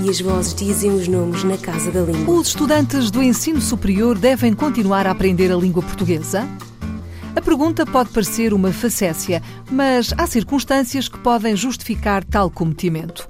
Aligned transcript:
e 0.00 0.08
as 0.08 0.20
vozes 0.20 0.54
dizem 0.54 0.90
os 0.90 1.06
nomes 1.06 1.44
na 1.44 1.56
casa 1.58 1.90
da 1.90 2.00
língua. 2.00 2.34
Os 2.34 2.48
estudantes 2.48 3.10
do 3.10 3.22
ensino 3.22 3.60
superior 3.60 4.18
devem 4.18 4.54
continuar 4.54 5.06
a 5.06 5.10
aprender 5.10 5.52
a 5.52 5.56
língua 5.56 5.82
portuguesa? 5.82 6.48
A 7.34 7.40
pergunta 7.40 7.84
pode 7.84 8.10
parecer 8.10 8.52
uma 8.52 8.72
facécia, 8.72 9.42
mas 9.70 10.12
há 10.16 10.26
circunstâncias 10.26 11.08
que 11.08 11.18
podem 11.18 11.56
justificar 11.56 12.24
tal 12.24 12.50
cometimento. 12.50 13.28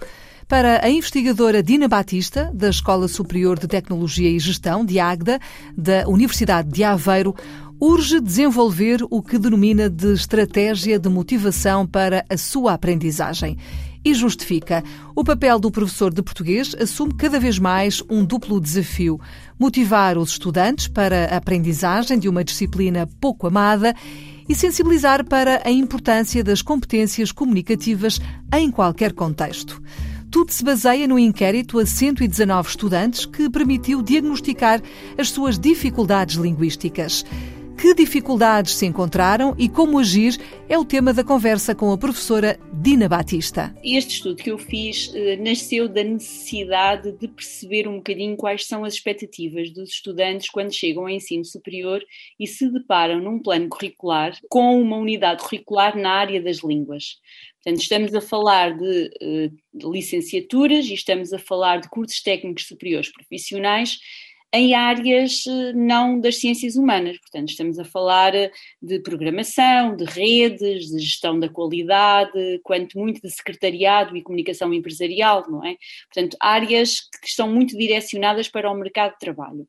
Para 0.49 0.85
a 0.85 0.91
investigadora 0.91 1.63
Dina 1.63 1.89
Batista, 1.89 2.51
da 2.53 2.69
Escola 2.69 3.09
Superior 3.09 3.59
de 3.59 3.67
Tecnologia 3.67 4.29
e 4.29 4.39
Gestão, 4.39 4.85
de 4.85 4.99
Agda, 4.99 5.39
da 5.77 6.07
Universidade 6.07 6.71
de 6.71 6.85
Aveiro, 6.85 7.35
urge 7.81 8.21
desenvolver 8.21 9.01
o 9.11 9.23
que 9.23 9.39
denomina 9.39 9.89
de 9.89 10.13
estratégia 10.13 10.99
de 10.99 11.09
motivação 11.09 11.87
para 11.87 12.25
a 12.29 12.37
sua 12.37 12.75
aprendizagem 12.75 13.57
e 14.05 14.15
justifica. 14.15 14.83
O 15.15 15.25
papel 15.25 15.59
do 15.59 15.71
professor 15.71 16.13
de 16.13 16.23
português 16.23 16.75
assume 16.81 17.15
cada 17.15 17.39
vez 17.39 17.59
mais 17.59 18.03
um 18.09 18.25
duplo 18.25 18.61
desafio: 18.61 19.21
motivar 19.59 20.19
os 20.19 20.31
estudantes 20.31 20.89
para 20.89 21.27
a 21.27 21.37
aprendizagem 21.37 22.19
de 22.19 22.29
uma 22.29 22.45
disciplina 22.45 23.09
pouco 23.21 23.47
amada 23.47 23.95
e 24.49 24.55
sensibilizar 24.55 25.25
para 25.25 25.63
a 25.65 25.71
importância 25.71 26.43
das 26.43 26.63
competências 26.63 27.33
comunicativas 27.33 28.21
em 28.53 28.71
qualquer 28.71 29.13
contexto. 29.13 29.81
Tudo 30.31 30.51
se 30.51 30.65
baseia 30.65 31.07
no 31.07 31.19
inquérito 31.19 31.79
a 31.79 31.85
119 31.85 32.69
estudantes 32.69 33.27
que 33.27 33.51
permitiu 33.51 34.01
diagnosticar 34.01 34.81
as 35.19 35.29
suas 35.29 35.59
dificuldades 35.59 36.37
linguísticas. 36.37 37.23
Que 37.77 37.95
dificuldades 37.95 38.75
se 38.75 38.87
encontraram 38.87 39.55
e 39.59 39.69
como 39.69 39.99
agir 39.99 40.37
é 40.69 40.79
o 40.79 40.85
tema 40.85 41.13
da 41.13 41.25
conversa 41.25 41.75
com 41.75 41.91
a 41.91 41.99
professora 41.99 42.59
Dina 42.73 43.09
Batista. 43.09 43.75
Este 43.83 44.15
estudo 44.15 44.37
que 44.37 44.51
eu 44.51 44.59
fiz 44.59 45.13
eh, 45.15 45.37
nasceu 45.37 45.89
da 45.89 46.05
necessidade 46.05 47.13
de 47.13 47.29
perceber 47.29 47.89
um 47.89 47.97
bocadinho 47.97 48.37
quais 48.37 48.67
são 48.67 48.85
as 48.85 48.95
expectativas 48.95 49.73
dos 49.73 49.91
estudantes 49.91 50.49
quando 50.49 50.73
chegam 50.73 51.03
ao 51.03 51.09
ensino 51.09 51.45
superior 51.45 52.03
e 52.39 52.47
se 52.47 52.71
deparam 52.71 53.21
num 53.21 53.39
plano 53.39 53.69
curricular 53.69 54.37
com 54.49 54.81
uma 54.81 54.97
unidade 54.97 55.43
curricular 55.43 55.97
na 55.97 56.11
área 56.11 56.41
das 56.41 56.59
línguas. 56.59 57.17
Portanto, 57.63 57.83
estamos 57.83 58.15
a 58.15 58.21
falar 58.21 58.77
de, 58.77 59.11
eh, 59.21 59.51
de 59.73 59.89
licenciaturas 59.89 60.87
e 60.87 60.95
estamos 60.95 61.33
a 61.33 61.39
falar 61.39 61.81
de 61.81 61.89
cursos 61.89 62.21
técnicos 62.21 62.67
superiores 62.67 63.13
profissionais 63.13 63.99
em 64.53 64.75
áreas 64.75 65.45
eh, 65.47 65.73
não 65.73 66.21
das 66.21 66.37
ciências 66.37 66.77
humanas. 66.77 67.19
Portanto, 67.19 67.49
estamos 67.49 67.79
a 67.79 67.85
falar 67.85 68.35
eh, 68.35 68.51
de 68.81 69.01
programação, 69.01 69.97
de 69.97 70.05
redes, 70.05 70.89
de 70.89 70.99
gestão 70.99 71.41
da 71.41 71.49
qualidade, 71.49 72.61
quanto 72.63 72.99
muito 72.99 73.21
de 73.23 73.31
secretariado 73.31 74.17
e 74.17 74.23
comunicação 74.23 74.73
empresarial, 74.75 75.45
não 75.51 75.65
é? 75.65 75.77
Portanto, 76.13 76.37
áreas 76.39 77.01
que 77.01 77.29
estão 77.29 77.51
muito 77.51 77.77
direcionadas 77.77 78.49
para 78.49 78.71
o 78.71 78.75
mercado 78.75 79.13
de 79.13 79.19
trabalho. 79.19 79.67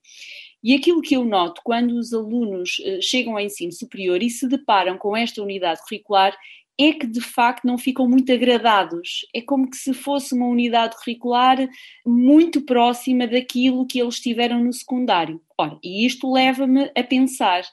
E 0.63 0.73
aquilo 0.73 1.01
que 1.01 1.15
eu 1.15 1.25
noto 1.25 1.61
quando 1.63 1.97
os 1.97 2.13
alunos 2.13 2.77
eh, 2.83 2.99
chegam 3.01 3.33
ao 3.33 3.39
ensino 3.41 3.71
superior 3.71 4.23
e 4.23 4.29
se 4.29 4.47
deparam 4.47 4.97
com 4.97 5.15
esta 5.15 5.41
unidade 5.41 5.81
curricular 5.81 6.37
é 6.79 6.93
que 6.93 7.05
de 7.05 7.21
facto 7.21 7.65
não 7.65 7.77
ficam 7.77 8.07
muito 8.07 8.31
agradados. 8.31 9.25
É 9.33 9.41
como 9.41 9.69
que 9.69 9.77
se 9.77 9.93
fosse 9.93 10.33
uma 10.33 10.47
unidade 10.47 10.95
curricular 10.97 11.57
muito 12.05 12.61
próxima 12.61 13.27
daquilo 13.27 13.85
que 13.85 13.99
eles 13.99 14.19
tiveram 14.19 14.63
no 14.63 14.73
secundário. 14.73 15.41
Ora, 15.57 15.77
e 15.83 16.05
isto 16.05 16.31
leva-me 16.31 16.91
a 16.95 17.03
pensar 17.03 17.63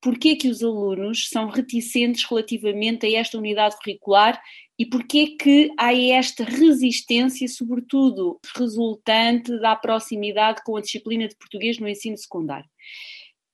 porquê 0.00 0.34
que 0.34 0.48
os 0.48 0.62
alunos 0.62 1.28
são 1.28 1.48
reticentes 1.48 2.24
relativamente 2.24 3.06
a 3.06 3.20
esta 3.20 3.38
unidade 3.38 3.76
curricular 3.76 4.40
e 4.78 4.86
porquê 4.86 5.36
que 5.38 5.70
há 5.78 5.94
esta 5.94 6.42
resistência, 6.42 7.46
sobretudo 7.48 8.40
resultante 8.56 9.60
da 9.60 9.76
proximidade 9.76 10.62
com 10.64 10.76
a 10.76 10.80
disciplina 10.80 11.28
de 11.28 11.36
português 11.36 11.78
no 11.78 11.86
ensino 11.86 12.16
secundário. 12.16 12.68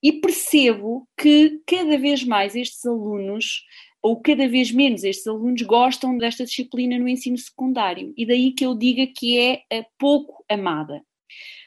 E 0.01 0.13
percebo 0.13 1.09
que 1.21 1.61
cada 1.67 1.99
vez 1.99 2.23
mais 2.23 2.55
estes 2.55 2.87
alunos 2.87 3.65
ou 4.07 4.21
cada 4.21 4.47
vez 4.47 4.71
menos 4.71 5.03
estes 5.03 5.27
alunos 5.27 5.63
gostam 5.63 6.17
desta 6.17 6.45
disciplina 6.45 6.97
no 6.97 7.09
ensino 7.09 7.37
secundário. 7.37 8.15
E 8.17 8.25
daí 8.25 8.53
que 8.53 8.65
eu 8.65 8.73
diga 8.73 9.05
que 9.05 9.37
é 9.69 9.85
pouco 9.99 10.45
amada. 10.49 11.03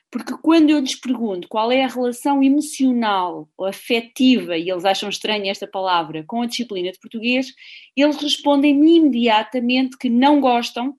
Porque 0.09 0.33
quando 0.41 0.69
eu 0.69 0.79
lhes 0.79 0.95
pergunto 0.95 1.49
qual 1.49 1.69
é 1.69 1.83
a 1.83 1.87
relação 1.89 2.41
emocional 2.41 3.49
ou 3.57 3.65
afetiva, 3.65 4.57
e 4.57 4.69
eles 4.69 4.85
acham 4.85 5.09
estranha 5.09 5.51
esta 5.51 5.67
palavra, 5.67 6.23
com 6.25 6.41
a 6.41 6.45
disciplina 6.45 6.93
de 6.93 6.99
português, 6.99 7.53
eles 7.93 8.15
respondem-me 8.15 8.95
imediatamente 8.95 9.97
que 9.97 10.07
não 10.07 10.39
gostam, 10.39 10.95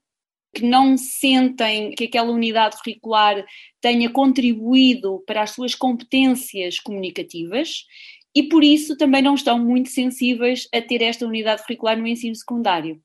que 0.55 0.63
não 0.63 0.99
sentem 0.99 1.93
que 1.93 2.05
aquela 2.05 2.31
unidade 2.31 2.77
curricular 2.77 3.43
tenha 3.81 4.11
contribuído 4.11 5.25
para 5.27 5.41
as 5.41 5.53
suas 5.53 5.75
competências 5.75 6.79
comunicativas 6.79 7.87
e 8.35 8.45
por 8.45 8.63
isso 8.63 8.97
também 8.97 9.23
não 9.23 9.35
estão 9.35 9.59
muito 9.59 9.89
sensíveis 9.89 10.69
a 10.75 10.81
ter 10.81 11.03
esta 11.03 11.27
unidade 11.27 11.63
curricular 11.63 11.99
no 11.99 12.07
ensino 12.07 12.35
secundário. 12.35 13.01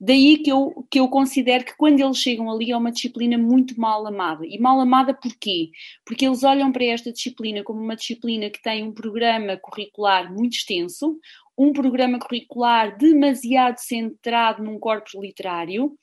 Daí 0.00 0.38
que 0.38 0.50
eu, 0.50 0.86
que 0.88 1.00
eu 1.00 1.08
considero 1.08 1.64
que 1.64 1.76
quando 1.76 1.98
eles 2.00 2.18
chegam 2.18 2.48
ali 2.48 2.70
é 2.70 2.76
uma 2.76 2.92
disciplina 2.92 3.36
muito 3.36 3.78
mal 3.80 4.06
amada. 4.06 4.46
E 4.46 4.58
mal 4.58 4.78
amada 4.80 5.12
porquê? 5.12 5.70
Porque 6.04 6.24
eles 6.24 6.44
olham 6.44 6.70
para 6.70 6.84
esta 6.84 7.12
disciplina 7.12 7.64
como 7.64 7.80
uma 7.80 7.96
disciplina 7.96 8.48
que 8.48 8.62
tem 8.62 8.84
um 8.84 8.92
programa 8.92 9.56
curricular 9.56 10.32
muito 10.32 10.54
extenso, 10.54 11.18
um 11.56 11.72
programa 11.72 12.20
curricular 12.20 12.96
demasiado 12.96 13.78
centrado 13.78 14.62
num 14.62 14.78
corpus 14.78 15.14
literário 15.20 15.98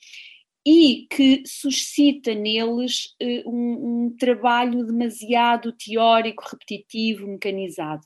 e 0.68 1.08
que 1.10 1.44
suscita 1.46 2.34
neles 2.34 3.16
uh, 3.22 3.50
um, 3.50 4.08
um 4.08 4.16
trabalho 4.20 4.86
demasiado 4.86 5.72
teórico, 5.72 6.44
repetitivo, 6.52 7.28
mecanizado. 7.28 8.02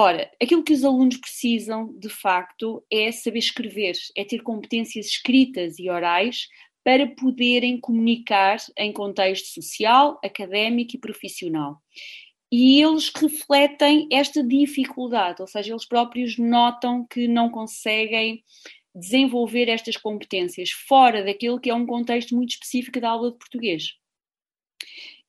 Ora, 0.00 0.30
aquilo 0.40 0.62
que 0.62 0.72
os 0.72 0.84
alunos 0.84 1.16
precisam, 1.16 1.92
de 1.98 2.08
facto, 2.08 2.86
é 2.88 3.10
saber 3.10 3.40
escrever, 3.40 3.94
é 4.16 4.24
ter 4.24 4.44
competências 4.44 5.06
escritas 5.06 5.76
e 5.80 5.90
orais 5.90 6.46
para 6.84 7.08
poderem 7.16 7.80
comunicar 7.80 8.58
em 8.76 8.92
contexto 8.92 9.46
social, 9.48 10.16
académico 10.22 10.94
e 10.94 11.00
profissional. 11.00 11.82
E 12.48 12.80
eles 12.80 13.10
refletem 13.12 14.06
esta 14.12 14.40
dificuldade, 14.40 15.42
ou 15.42 15.48
seja, 15.48 15.72
eles 15.72 15.84
próprios 15.84 16.38
notam 16.38 17.04
que 17.04 17.26
não 17.26 17.50
conseguem 17.50 18.44
desenvolver 18.94 19.68
estas 19.68 19.96
competências 19.96 20.70
fora 20.70 21.24
daquele 21.24 21.58
que 21.58 21.70
é 21.70 21.74
um 21.74 21.84
contexto 21.84 22.36
muito 22.36 22.50
específico 22.50 23.00
da 23.00 23.10
aula 23.10 23.32
de 23.32 23.38
português. 23.38 23.98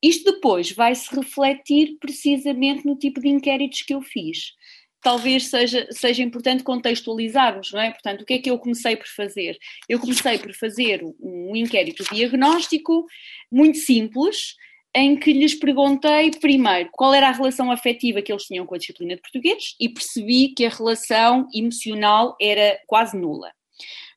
Isto 0.02 0.32
depois 0.32 0.72
vai 0.72 0.94
se 0.94 1.14
refletir 1.14 1.98
precisamente 1.98 2.86
no 2.86 2.96
tipo 2.96 3.20
de 3.20 3.28
inquéritos 3.28 3.82
que 3.82 3.92
eu 3.92 4.00
fiz. 4.00 4.54
Talvez 5.02 5.48
seja, 5.48 5.86
seja 5.90 6.22
importante 6.22 6.62
contextualizarmos, 6.62 7.72
não 7.72 7.80
é? 7.80 7.90
Portanto, 7.90 8.20
o 8.20 8.24
que 8.24 8.34
é 8.34 8.38
que 8.38 8.50
eu 8.50 8.58
comecei 8.58 8.96
por 8.96 9.06
fazer? 9.06 9.56
Eu 9.88 9.98
comecei 9.98 10.38
por 10.38 10.52
fazer 10.52 11.02
um 11.20 11.56
inquérito 11.56 12.04
diagnóstico 12.12 13.06
muito 13.50 13.78
simples, 13.78 14.54
em 14.94 15.16
que 15.16 15.32
lhes 15.32 15.54
perguntei 15.54 16.30
primeiro 16.32 16.90
qual 16.92 17.14
era 17.14 17.28
a 17.28 17.32
relação 17.32 17.70
afetiva 17.70 18.20
que 18.20 18.32
eles 18.32 18.44
tinham 18.44 18.66
com 18.66 18.74
a 18.74 18.78
disciplina 18.78 19.14
de 19.14 19.22
português 19.22 19.74
e 19.78 19.88
percebi 19.88 20.48
que 20.48 20.66
a 20.66 20.68
relação 20.68 21.46
emocional 21.54 22.36
era 22.40 22.78
quase 22.86 23.16
nula. 23.16 23.52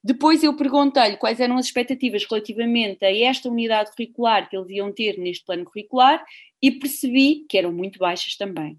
Depois 0.04 0.44
eu 0.44 0.54
perguntei-lhe 0.57 1.16
quais 1.16 1.40
eram 1.40 1.57
as 1.57 1.68
expectativas 1.68 2.25
relativamente 2.30 3.06
a 3.06 3.18
esta 3.18 3.48
unidade 3.48 3.92
curricular 3.96 4.50
que 4.50 4.57
eles 4.57 4.69
iam 4.69 4.92
ter 4.92 5.18
neste 5.18 5.46
plano 5.46 5.63
curricular 5.63 6.22
e 6.62 6.72
percebi 6.72 7.46
que 7.48 7.57
eram 7.57 7.72
muito 7.72 8.00
baixas 8.00 8.36
também. 8.36 8.78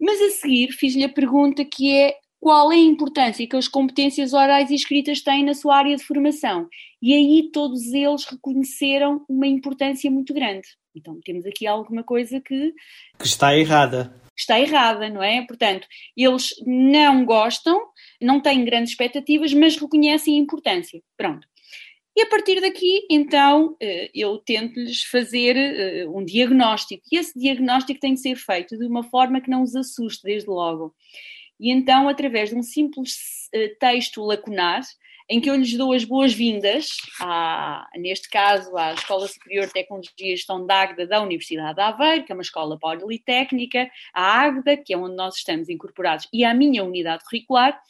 Mas 0.00 0.20
a 0.20 0.30
seguir 0.30 0.72
fiz-lhe 0.72 1.04
a 1.04 1.08
pergunta 1.08 1.64
que 1.64 1.92
é 1.92 2.16
qual 2.40 2.70
é 2.70 2.76
a 2.76 2.78
importância 2.78 3.48
que 3.48 3.56
as 3.56 3.68
competências 3.68 4.32
orais 4.32 4.70
e 4.70 4.74
escritas 4.74 5.22
têm 5.22 5.44
na 5.44 5.54
sua 5.54 5.76
área 5.76 5.96
de 5.96 6.04
formação. 6.04 6.68
E 7.00 7.14
aí 7.14 7.50
todos 7.52 7.92
eles 7.92 8.24
reconheceram 8.24 9.24
uma 9.28 9.46
importância 9.46 10.10
muito 10.10 10.34
grande. 10.34 10.68
Então 10.94 11.18
temos 11.24 11.46
aqui 11.46 11.66
alguma 11.66 12.02
coisa 12.02 12.40
que. 12.40 12.72
Que 13.18 13.26
está 13.26 13.56
errada 13.56 14.22
está 14.36 14.58
errada, 14.58 15.08
não 15.08 15.22
é? 15.22 15.42
Portanto, 15.46 15.86
eles 16.16 16.50
não 16.66 17.24
gostam, 17.24 17.80
não 18.20 18.40
têm 18.40 18.64
grandes 18.64 18.90
expectativas, 18.90 19.54
mas 19.54 19.76
reconhecem 19.76 20.36
a 20.36 20.42
importância. 20.42 21.00
Pronto. 21.16 21.46
E 22.16 22.22
a 22.22 22.26
partir 22.26 22.60
daqui, 22.60 23.06
então, 23.10 23.76
eu 24.14 24.38
tento-lhes 24.38 25.02
fazer 25.02 26.08
um 26.08 26.24
diagnóstico. 26.24 27.02
E 27.10 27.16
esse 27.16 27.36
diagnóstico 27.36 27.98
tem 27.98 28.14
que 28.14 28.20
ser 28.20 28.36
feito 28.36 28.78
de 28.78 28.86
uma 28.86 29.02
forma 29.02 29.40
que 29.40 29.50
não 29.50 29.62
os 29.62 29.74
assuste, 29.74 30.22
desde 30.22 30.48
logo. 30.48 30.94
E 31.58 31.72
então, 31.72 32.08
através 32.08 32.50
de 32.50 32.56
um 32.56 32.62
simples 32.62 33.48
texto 33.80 34.22
lacunar, 34.22 34.82
em 35.28 35.40
que 35.40 35.48
eu 35.48 35.56
lhes 35.56 35.76
dou 35.76 35.92
as 35.92 36.04
boas-vindas, 36.04 36.88
neste 37.96 38.28
caso, 38.28 38.76
à 38.76 38.92
Escola 38.92 39.26
Superior 39.26 39.66
de 39.66 39.72
Tecnologia 39.72 40.12
e 40.20 40.36
Gestão 40.36 40.66
da 40.66 40.82
Águeda 40.82 41.06
da 41.06 41.22
Universidade 41.22 41.74
de 41.74 41.80
Aveiro, 41.80 42.24
que 42.24 42.32
é 42.32 42.34
uma 42.34 42.42
escola 42.42 42.78
politécnica, 42.78 43.90
à 44.12 44.42
Águeda, 44.42 44.76
que 44.76 44.92
é 44.92 44.98
onde 44.98 45.16
nós 45.16 45.36
estamos 45.36 45.68
incorporados, 45.68 46.28
e 46.32 46.44
à 46.44 46.52
minha 46.52 46.84
unidade 46.84 47.24
curricular. 47.24 47.80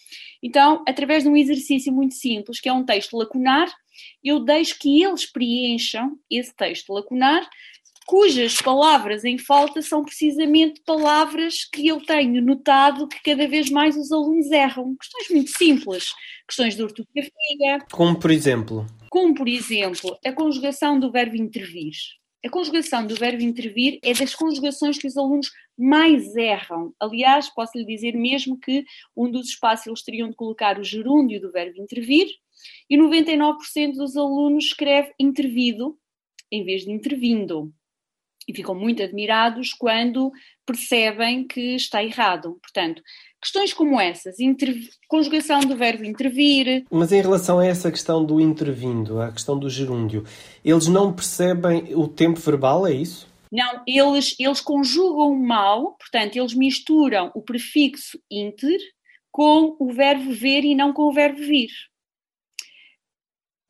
Então, 0.42 0.84
através 0.86 1.24
de 1.24 1.28
um 1.28 1.36
exercício 1.36 1.92
muito 1.92 2.14
simples, 2.14 2.60
que 2.60 2.68
é 2.68 2.72
um 2.72 2.84
texto 2.84 3.16
lacunar, 3.16 3.68
eu 4.22 4.40
deixo 4.40 4.78
que 4.78 5.02
eles 5.02 5.24
preencham 5.24 6.18
esse 6.30 6.54
texto 6.54 6.92
lacunar 6.92 7.48
cujas 8.06 8.60
palavras 8.60 9.24
em 9.24 9.38
falta 9.38 9.80
são 9.82 10.04
precisamente 10.04 10.80
palavras 10.84 11.64
que 11.64 11.86
eu 11.86 12.00
tenho 12.00 12.42
notado 12.42 13.08
que 13.08 13.22
cada 13.22 13.48
vez 13.48 13.70
mais 13.70 13.96
os 13.96 14.12
alunos 14.12 14.50
erram. 14.50 14.96
Questões 14.96 15.30
muito 15.30 15.50
simples, 15.50 16.12
questões 16.46 16.76
de 16.76 16.82
ortografia. 16.82 17.78
Como 17.90 18.18
por 18.18 18.30
exemplo? 18.30 18.86
Como 19.10 19.34
por 19.34 19.48
exemplo, 19.48 20.18
a 20.24 20.32
conjugação 20.32 20.98
do 20.98 21.10
verbo 21.10 21.36
intervir. 21.36 21.92
A 22.44 22.50
conjugação 22.50 23.06
do 23.06 23.14
verbo 23.14 23.42
intervir 23.42 23.98
é 24.02 24.12
das 24.12 24.34
conjugações 24.34 24.98
que 24.98 25.06
os 25.06 25.16
alunos 25.16 25.50
mais 25.78 26.36
erram. 26.36 26.92
Aliás, 27.00 27.48
posso 27.48 27.78
lhe 27.78 27.86
dizer 27.86 28.12
mesmo 28.14 28.60
que 28.60 28.84
um 29.16 29.30
dos 29.30 29.48
espaços 29.48 29.86
eles 29.86 30.02
teriam 30.02 30.28
de 30.28 30.36
colocar 30.36 30.78
o 30.78 30.84
gerúndio 30.84 31.40
do 31.40 31.50
verbo 31.50 31.80
intervir 31.80 32.28
e 32.88 32.98
99% 32.98 33.92
dos 33.94 34.14
alunos 34.14 34.66
escreve 34.66 35.12
intervido 35.18 35.98
em 36.52 36.64
vez 36.64 36.84
de 36.84 36.92
intervindo 36.92 37.72
e 38.48 38.54
ficam 38.54 38.74
muito 38.74 39.02
admirados 39.02 39.72
quando 39.72 40.32
percebem 40.66 41.46
que 41.46 41.76
está 41.76 42.02
errado. 42.02 42.58
Portanto, 42.62 43.02
questões 43.40 43.72
como 43.72 44.00
essas, 44.00 44.36
conjugação 45.08 45.60
do 45.60 45.76
verbo 45.76 46.04
intervir. 46.04 46.84
Mas 46.90 47.12
em 47.12 47.20
relação 47.20 47.58
a 47.58 47.66
essa 47.66 47.90
questão 47.90 48.24
do 48.24 48.40
intervindo, 48.40 49.20
a 49.20 49.30
questão 49.30 49.58
do 49.58 49.68
gerúndio, 49.68 50.24
eles 50.64 50.88
não 50.88 51.12
percebem 51.12 51.94
o 51.94 52.08
tempo 52.08 52.40
verbal, 52.40 52.86
é 52.86 52.92
isso? 52.92 53.26
Não, 53.52 53.82
eles, 53.86 54.34
eles 54.38 54.60
conjugam 54.60 55.34
mal, 55.36 55.92
portanto, 55.92 56.36
eles 56.36 56.54
misturam 56.54 57.30
o 57.34 57.42
prefixo 57.42 58.18
inter 58.30 58.80
com 59.30 59.76
o 59.78 59.92
verbo 59.92 60.32
ver 60.32 60.64
e 60.64 60.74
não 60.74 60.92
com 60.92 61.02
o 61.02 61.12
verbo 61.12 61.38
vir 61.38 61.68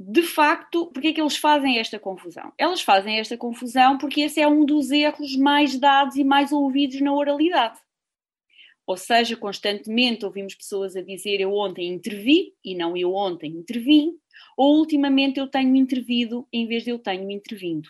de 0.06 0.22
facto, 0.22 0.86
porque 0.92 1.08
é 1.08 1.12
que 1.12 1.20
eles 1.20 1.36
fazem 1.36 1.78
esta 1.78 1.98
confusão? 1.98 2.52
Elas 2.58 2.82
fazem 2.82 3.18
esta 3.18 3.38
confusão 3.38 3.96
porque 3.96 4.20
esse 4.20 4.40
é 4.40 4.46
um 4.46 4.64
dos 4.64 4.90
erros 4.90 5.34
mais 5.36 5.78
dados 5.78 6.16
e 6.16 6.24
mais 6.24 6.52
ouvidos 6.52 7.00
na 7.00 7.14
oralidade. 7.14 7.78
Ou 8.86 8.98
seja, 8.98 9.34
constantemente 9.34 10.26
ouvimos 10.26 10.54
pessoas 10.54 10.94
a 10.94 11.00
dizer 11.00 11.40
eu 11.40 11.54
ontem 11.54 11.88
intervi 11.88 12.52
e 12.62 12.74
não 12.74 12.94
eu 12.94 13.14
ontem 13.14 13.50
intervim, 13.52 14.12
ou 14.58 14.78
ultimamente 14.78 15.40
eu 15.40 15.48
tenho 15.48 15.74
intervido 15.74 16.46
em 16.52 16.66
vez 16.66 16.84
de 16.84 16.90
eu 16.90 16.98
tenho 16.98 17.30
intervindo. 17.30 17.88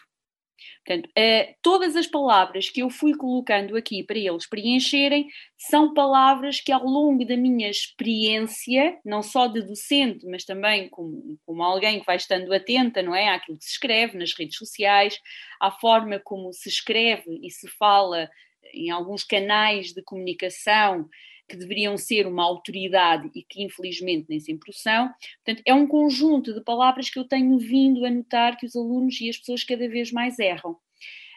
Portanto, 0.84 1.06
uh, 1.10 1.54
todas 1.62 1.96
as 1.96 2.06
palavras 2.06 2.68
que 2.68 2.80
eu 2.80 2.90
fui 2.90 3.16
colocando 3.16 3.76
aqui 3.76 4.02
para 4.02 4.18
eles 4.18 4.46
preencherem 4.46 5.28
são 5.56 5.94
palavras 5.94 6.60
que, 6.60 6.70
ao 6.70 6.84
longo 6.84 7.24
da 7.24 7.36
minha 7.36 7.68
experiência, 7.70 8.98
não 9.04 9.22
só 9.22 9.46
de 9.46 9.62
docente, 9.62 10.26
mas 10.26 10.44
também 10.44 10.88
como, 10.88 11.38
como 11.44 11.62
alguém 11.62 12.00
que 12.00 12.06
vai 12.06 12.16
estando 12.16 12.52
atenta, 12.52 13.02
não 13.02 13.14
é? 13.14 13.28
Àquilo 13.28 13.58
que 13.58 13.64
se 13.64 13.72
escreve 13.72 14.18
nas 14.18 14.32
redes 14.36 14.56
sociais, 14.56 15.18
à 15.60 15.70
forma 15.70 16.20
como 16.22 16.52
se 16.52 16.68
escreve 16.68 17.40
e 17.42 17.50
se 17.50 17.68
fala 17.68 18.28
em 18.72 18.90
alguns 18.90 19.24
canais 19.24 19.92
de 19.92 20.02
comunicação 20.02 21.08
que 21.48 21.56
deveriam 21.56 21.96
ser 21.96 22.26
uma 22.26 22.44
autoridade 22.44 23.30
e 23.34 23.42
que 23.42 23.62
infelizmente 23.62 24.26
nem 24.28 24.40
sempre 24.40 24.70
o 24.70 24.72
são. 24.72 25.10
Portanto, 25.44 25.62
é 25.66 25.74
um 25.74 25.86
conjunto 25.86 26.54
de 26.54 26.62
palavras 26.62 27.10
que 27.10 27.18
eu 27.18 27.24
tenho 27.24 27.58
vindo 27.58 28.04
a 28.04 28.10
notar 28.10 28.56
que 28.56 28.66
os 28.66 28.76
alunos 28.76 29.20
e 29.20 29.28
as 29.28 29.38
pessoas 29.38 29.64
cada 29.64 29.88
vez 29.88 30.10
mais 30.10 30.38
erram. 30.38 30.76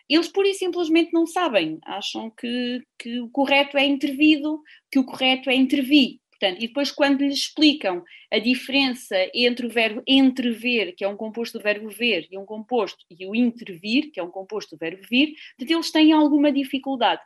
Eles 0.10 0.30
pura 0.30 0.48
e 0.48 0.54
simplesmente 0.54 1.12
não 1.12 1.28
sabem, 1.28 1.80
acham 1.84 2.30
que, 2.30 2.82
que 2.98 3.20
o 3.20 3.30
correto 3.30 3.78
é 3.78 3.86
intervido, 3.86 4.62
que 4.90 5.00
o 5.00 5.04
correto 5.04 5.50
é 5.50 5.56
intervir. 5.56 6.20
Portanto, 6.40 6.64
e 6.64 6.68
depois, 6.68 6.92
quando 6.92 7.22
lhes 7.22 7.40
explicam 7.40 8.04
a 8.32 8.38
diferença 8.38 9.16
entre 9.34 9.66
o 9.66 9.70
verbo 9.70 10.04
entrever, 10.08 10.94
que 10.96 11.04
é 11.04 11.08
um 11.08 11.18
composto 11.18 11.58
do 11.58 11.64
verbo 11.64 11.90
ver, 11.90 12.28
e 12.32 12.38
um 12.38 12.46
composto, 12.46 13.04
e 13.10 13.26
o 13.26 13.36
intervir, 13.36 14.12
que 14.12 14.20
é 14.20 14.24
um 14.24 14.30
composto 14.30 14.76
do 14.76 14.80
verbo 14.80 15.02
vir, 15.10 15.34
portanto, 15.58 15.76
eles 15.76 15.92
têm 15.92 16.12
alguma 16.12 16.52
dificuldade. 16.52 17.22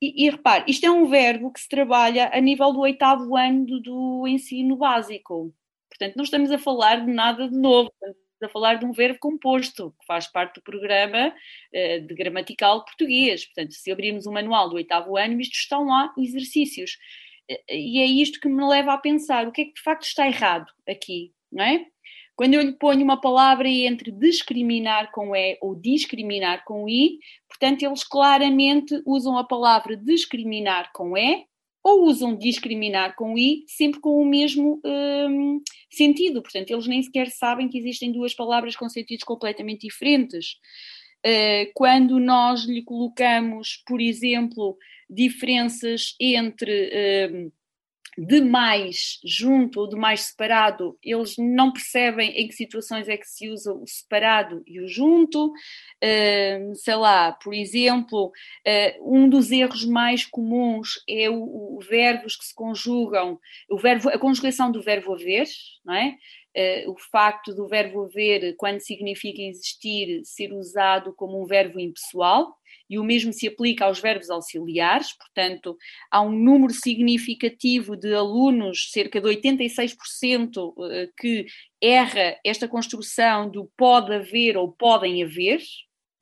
E, 0.00 0.26
e 0.26 0.30
repare, 0.30 0.64
isto 0.68 0.86
é 0.86 0.90
um 0.90 1.06
verbo 1.06 1.52
que 1.52 1.60
se 1.60 1.68
trabalha 1.68 2.30
a 2.32 2.40
nível 2.40 2.72
do 2.72 2.80
oitavo 2.80 3.36
ano 3.36 3.66
do, 3.66 3.80
do 3.80 4.28
ensino 4.28 4.76
básico. 4.76 5.52
Portanto, 5.88 6.16
não 6.16 6.24
estamos 6.24 6.50
a 6.50 6.58
falar 6.58 7.04
de 7.04 7.12
nada 7.12 7.48
de 7.48 7.56
novo, 7.56 7.90
estamos 8.00 8.16
a 8.42 8.48
falar 8.48 8.74
de 8.74 8.84
um 8.84 8.92
verbo 8.92 9.18
composto, 9.18 9.90
que 9.98 10.06
faz 10.06 10.28
parte 10.28 10.56
do 10.56 10.62
programa 10.62 11.28
uh, 11.28 12.06
de 12.06 12.14
gramatical 12.14 12.84
português. 12.84 13.46
Portanto, 13.46 13.72
se 13.72 13.90
abrirmos 13.90 14.26
o 14.26 14.32
manual 14.32 14.68
do 14.68 14.76
oitavo 14.76 15.16
ano, 15.16 15.40
isto 15.40 15.54
estão 15.54 15.86
lá 15.86 16.12
exercícios. 16.16 16.96
E 17.68 18.00
é 18.00 18.04
isto 18.04 18.40
que 18.40 18.48
me 18.48 18.64
leva 18.66 18.92
a 18.92 18.98
pensar 18.98 19.48
o 19.48 19.52
que 19.52 19.62
é 19.62 19.64
que 19.64 19.72
de 19.72 19.80
facto 19.80 20.04
está 20.04 20.26
errado 20.26 20.70
aqui, 20.86 21.32
não 21.50 21.64
é? 21.64 21.86
Quando 22.38 22.54
eu 22.54 22.62
lhe 22.62 22.70
ponho 22.70 23.02
uma 23.02 23.20
palavra 23.20 23.68
entre 23.68 24.12
discriminar 24.12 25.10
com 25.10 25.34
E 25.34 25.58
ou 25.60 25.74
discriminar 25.74 26.64
com 26.64 26.88
I, 26.88 27.18
portanto, 27.48 27.82
eles 27.82 28.04
claramente 28.04 29.02
usam 29.04 29.36
a 29.36 29.42
palavra 29.42 29.96
discriminar 29.96 30.92
com 30.92 31.18
E 31.18 31.46
ou 31.82 32.04
usam 32.04 32.36
discriminar 32.36 33.16
com 33.16 33.36
I, 33.36 33.64
sempre 33.66 33.98
com 34.00 34.22
o 34.22 34.24
mesmo 34.24 34.80
hum, 34.84 35.60
sentido. 35.90 36.40
Portanto, 36.40 36.70
eles 36.70 36.86
nem 36.86 37.02
sequer 37.02 37.28
sabem 37.28 37.68
que 37.68 37.76
existem 37.76 38.12
duas 38.12 38.32
palavras 38.32 38.76
com 38.76 38.88
sentidos 38.88 39.24
completamente 39.24 39.88
diferentes. 39.88 40.52
Uh, 41.26 41.72
quando 41.74 42.20
nós 42.20 42.62
lhe 42.66 42.84
colocamos, 42.84 43.82
por 43.84 44.00
exemplo, 44.00 44.78
diferenças 45.10 46.14
entre. 46.20 47.32
Hum, 47.32 47.50
de 48.18 48.40
mais 48.40 49.20
junto 49.24 49.80
ou 49.80 49.88
de 49.88 49.94
mais 49.94 50.22
separado, 50.22 50.98
eles 51.00 51.36
não 51.38 51.72
percebem 51.72 52.30
em 52.32 52.48
que 52.48 52.54
situações 52.54 53.08
é 53.08 53.16
que 53.16 53.28
se 53.28 53.48
usa 53.48 53.72
o 53.72 53.86
separado 53.86 54.60
e 54.66 54.80
o 54.80 54.88
junto. 54.88 55.46
Uh, 55.46 56.74
sei 56.74 56.96
lá, 56.96 57.30
por 57.32 57.54
exemplo, 57.54 58.26
uh, 58.26 59.16
um 59.16 59.28
dos 59.28 59.52
erros 59.52 59.84
mais 59.84 60.26
comuns 60.26 61.00
é 61.08 61.30
o, 61.30 61.76
o, 61.76 61.78
verbos 61.80 62.34
que 62.34 62.44
se 62.44 62.54
conjugam, 62.54 63.38
o 63.70 63.78
verbo, 63.78 64.08
a 64.08 64.18
conjugação 64.18 64.72
do 64.72 64.82
verbo 64.82 65.14
haver, 65.14 65.46
não 65.84 65.94
é? 65.94 66.16
Uh, 66.56 66.90
o 66.90 66.98
facto 66.98 67.54
do 67.54 67.68
verbo 67.68 68.02
haver, 68.02 68.56
quando 68.56 68.80
significa 68.80 69.40
existir, 69.40 70.22
ser 70.24 70.52
usado 70.52 71.14
como 71.14 71.40
um 71.40 71.46
verbo 71.46 71.78
impessoal 71.78 72.57
e 72.88 72.98
o 72.98 73.04
mesmo 73.04 73.32
se 73.32 73.46
aplica 73.46 73.84
aos 73.84 74.00
verbos 74.00 74.30
auxiliares, 74.30 75.12
portanto, 75.12 75.76
há 76.10 76.22
um 76.22 76.30
número 76.30 76.72
significativo 76.72 77.96
de 77.96 78.14
alunos, 78.14 78.90
cerca 78.90 79.20
de 79.20 79.28
86%, 79.28 80.74
eh, 80.90 81.08
que 81.18 81.46
erra 81.80 82.38
esta 82.44 82.66
construção 82.66 83.50
do 83.50 83.70
pode 83.76 84.14
haver 84.14 84.56
ou 84.56 84.72
podem 84.72 85.22
haver, 85.22 85.60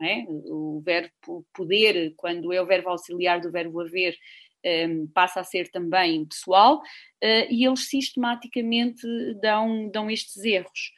é? 0.00 0.25
o 0.28 0.82
verbo 0.85 1.46
poder, 1.54 2.12
quando 2.16 2.52
é 2.52 2.61
o 2.61 2.66
verbo 2.66 2.90
auxiliar 2.90 3.40
do 3.40 3.50
verbo 3.50 3.80
haver, 3.80 4.16
ehm, 4.62 5.06
passa 5.14 5.40
a 5.40 5.44
ser 5.44 5.70
também 5.70 6.26
pessoal, 6.26 6.78
uh, 6.78 7.46
e 7.50 7.64
eles 7.64 7.88
sistematicamente 7.88 9.06
dão, 9.40 9.88
dão 9.90 10.11
estes 10.11 10.44
erros. 10.44 10.92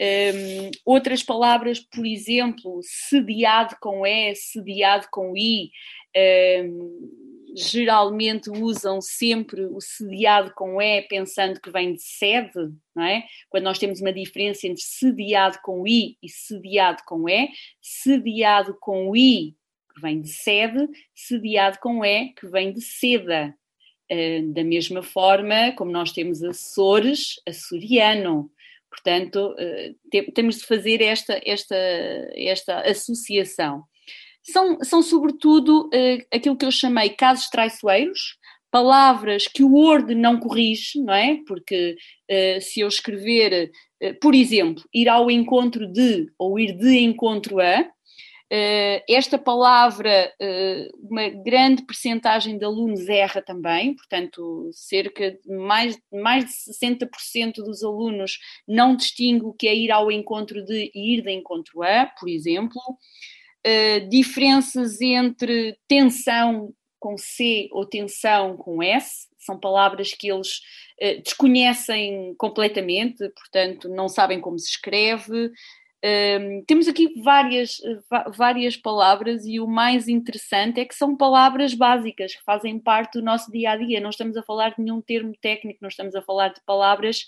Um, 0.00 0.70
outras 0.84 1.22
palavras, 1.22 1.78
por 1.78 2.04
exemplo, 2.04 2.80
sediado 2.82 3.76
com 3.80 4.04
E, 4.06 4.34
sediado 4.34 5.06
com 5.10 5.36
I, 5.36 5.70
um, 6.66 7.44
geralmente 7.56 8.50
usam 8.50 9.00
sempre 9.00 9.64
o 9.66 9.80
sediado 9.80 10.52
com 10.54 10.82
E 10.82 11.02
pensando 11.02 11.60
que 11.60 11.70
vem 11.70 11.94
de 11.94 12.02
sede, 12.02 12.72
não 12.94 13.04
é? 13.04 13.24
Quando 13.48 13.62
nós 13.62 13.78
temos 13.78 14.00
uma 14.00 14.12
diferença 14.12 14.66
entre 14.66 14.82
sediado 14.82 15.58
com 15.62 15.86
I 15.86 16.18
e 16.20 16.28
sediado 16.28 17.02
com 17.06 17.28
E, 17.28 17.50
sediado 17.80 18.76
com 18.80 19.14
I, 19.14 19.54
que 19.94 20.00
vem 20.00 20.20
de 20.20 20.28
sede, 20.28 20.88
sediado 21.14 21.78
com 21.78 22.04
E, 22.04 22.30
que 22.30 22.48
vem 22.48 22.72
de 22.72 22.80
seda. 22.80 23.56
Da 24.52 24.62
mesma 24.62 25.02
forma 25.02 25.72
como 25.72 25.90
nós 25.90 26.12
temos 26.12 26.42
Açores, 26.42 27.40
açoriano, 27.48 28.50
Portanto, 28.94 29.54
eh, 29.58 29.94
temos 30.34 30.58
de 30.58 30.66
fazer 30.66 31.02
esta, 31.02 31.40
esta, 31.44 31.76
esta 32.34 32.80
associação. 32.82 33.82
São, 34.42 34.78
são 34.84 35.02
sobretudo, 35.02 35.90
eh, 35.92 36.24
aquilo 36.32 36.56
que 36.56 36.64
eu 36.64 36.70
chamei 36.70 37.10
casos 37.10 37.48
traiçoeiros, 37.48 38.38
palavras 38.70 39.48
que 39.48 39.64
o 39.64 39.72
Word 39.72 40.14
não 40.14 40.38
corrige, 40.38 41.00
não 41.00 41.14
é? 41.14 41.38
Porque 41.46 41.96
uh, 42.28 42.60
se 42.60 42.80
eu 42.80 42.88
escrever, 42.88 43.70
por 44.20 44.34
exemplo, 44.34 44.82
ir 44.92 45.08
ao 45.08 45.30
encontro 45.30 45.86
de 45.86 46.26
ou 46.36 46.58
ir 46.58 46.76
de 46.76 46.98
encontro 46.98 47.60
a, 47.60 47.88
esta 49.08 49.38
palavra, 49.38 50.32
uh, 50.40 51.08
uma 51.10 51.28
grande 51.28 51.82
percentagem 51.84 52.58
de 52.58 52.64
alunos 52.64 53.08
erra 53.08 53.42
também, 53.42 53.94
portanto, 53.94 54.70
cerca 54.72 55.32
de 55.32 55.56
mais, 55.56 55.98
mais 56.12 56.44
de 56.44 56.52
60% 56.52 57.54
dos 57.56 57.82
alunos 57.82 58.38
não 58.68 58.94
distingue 58.94 59.44
o 59.44 59.52
que 59.52 59.66
é 59.66 59.74
ir 59.74 59.90
ao 59.90 60.10
encontro 60.12 60.64
de 60.64 60.90
e 60.94 61.16
ir 61.16 61.22
de 61.22 61.32
encontro 61.32 61.82
a, 61.82 62.06
por 62.06 62.28
exemplo. 62.28 62.80
Uh, 63.66 64.08
diferenças 64.08 65.00
entre 65.00 65.78
tensão 65.88 66.72
com 67.00 67.16
C 67.18 67.68
ou 67.72 67.84
tensão 67.84 68.56
com 68.56 68.82
S, 68.82 69.26
são 69.38 69.58
palavras 69.58 70.14
que 70.14 70.30
eles 70.30 70.60
desconhecem 71.22 72.34
completamente, 72.38 73.28
portanto, 73.30 73.90
não 73.90 74.08
sabem 74.08 74.40
como 74.40 74.58
se 74.58 74.70
escreve. 74.70 75.50
Um, 76.04 76.62
temos 76.66 76.86
aqui 76.86 77.18
várias, 77.22 77.80
várias 78.36 78.76
palavras 78.76 79.46
e 79.46 79.58
o 79.58 79.66
mais 79.66 80.06
interessante 80.06 80.78
é 80.78 80.84
que 80.84 80.94
são 80.94 81.16
palavras 81.16 81.72
básicas 81.72 82.34
que 82.34 82.44
fazem 82.44 82.78
parte 82.78 83.18
do 83.18 83.24
nosso 83.24 83.50
dia 83.50 83.70
a 83.70 83.76
dia. 83.76 84.02
Não 84.02 84.10
estamos 84.10 84.36
a 84.36 84.42
falar 84.42 84.74
de 84.74 84.82
nenhum 84.82 85.00
termo 85.00 85.32
técnico, 85.40 85.78
não 85.80 85.88
estamos 85.88 86.14
a 86.14 86.20
falar 86.20 86.48
de 86.48 86.60
palavras 86.66 87.24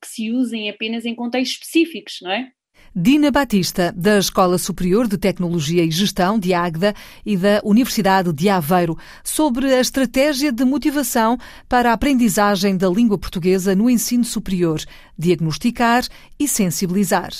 que 0.00 0.08
se 0.08 0.32
usem 0.32 0.68
apenas 0.68 1.04
em 1.04 1.14
contextos 1.14 1.52
específicos, 1.52 2.18
não 2.20 2.32
é? 2.32 2.50
Dina 2.94 3.30
Batista, 3.30 3.92
da 3.96 4.18
Escola 4.18 4.58
Superior 4.58 5.06
de 5.06 5.18
Tecnologia 5.18 5.84
e 5.84 5.90
Gestão 5.90 6.38
de 6.38 6.52
Águeda 6.52 6.94
e 7.24 7.36
da 7.36 7.60
Universidade 7.62 8.32
de 8.32 8.48
Aveiro, 8.48 8.98
sobre 9.22 9.72
a 9.72 9.80
estratégia 9.80 10.50
de 10.50 10.64
motivação 10.64 11.38
para 11.68 11.90
a 11.90 11.92
aprendizagem 11.92 12.76
da 12.76 12.88
língua 12.88 13.18
portuguesa 13.18 13.74
no 13.74 13.88
ensino 13.88 14.24
superior, 14.24 14.80
diagnosticar 15.16 16.04
e 16.38 16.48
sensibilizar. 16.48 17.30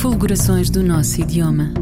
Fulgurações 0.00 0.70
do 0.70 0.80
nosso 0.80 1.20
idioma. 1.20 1.74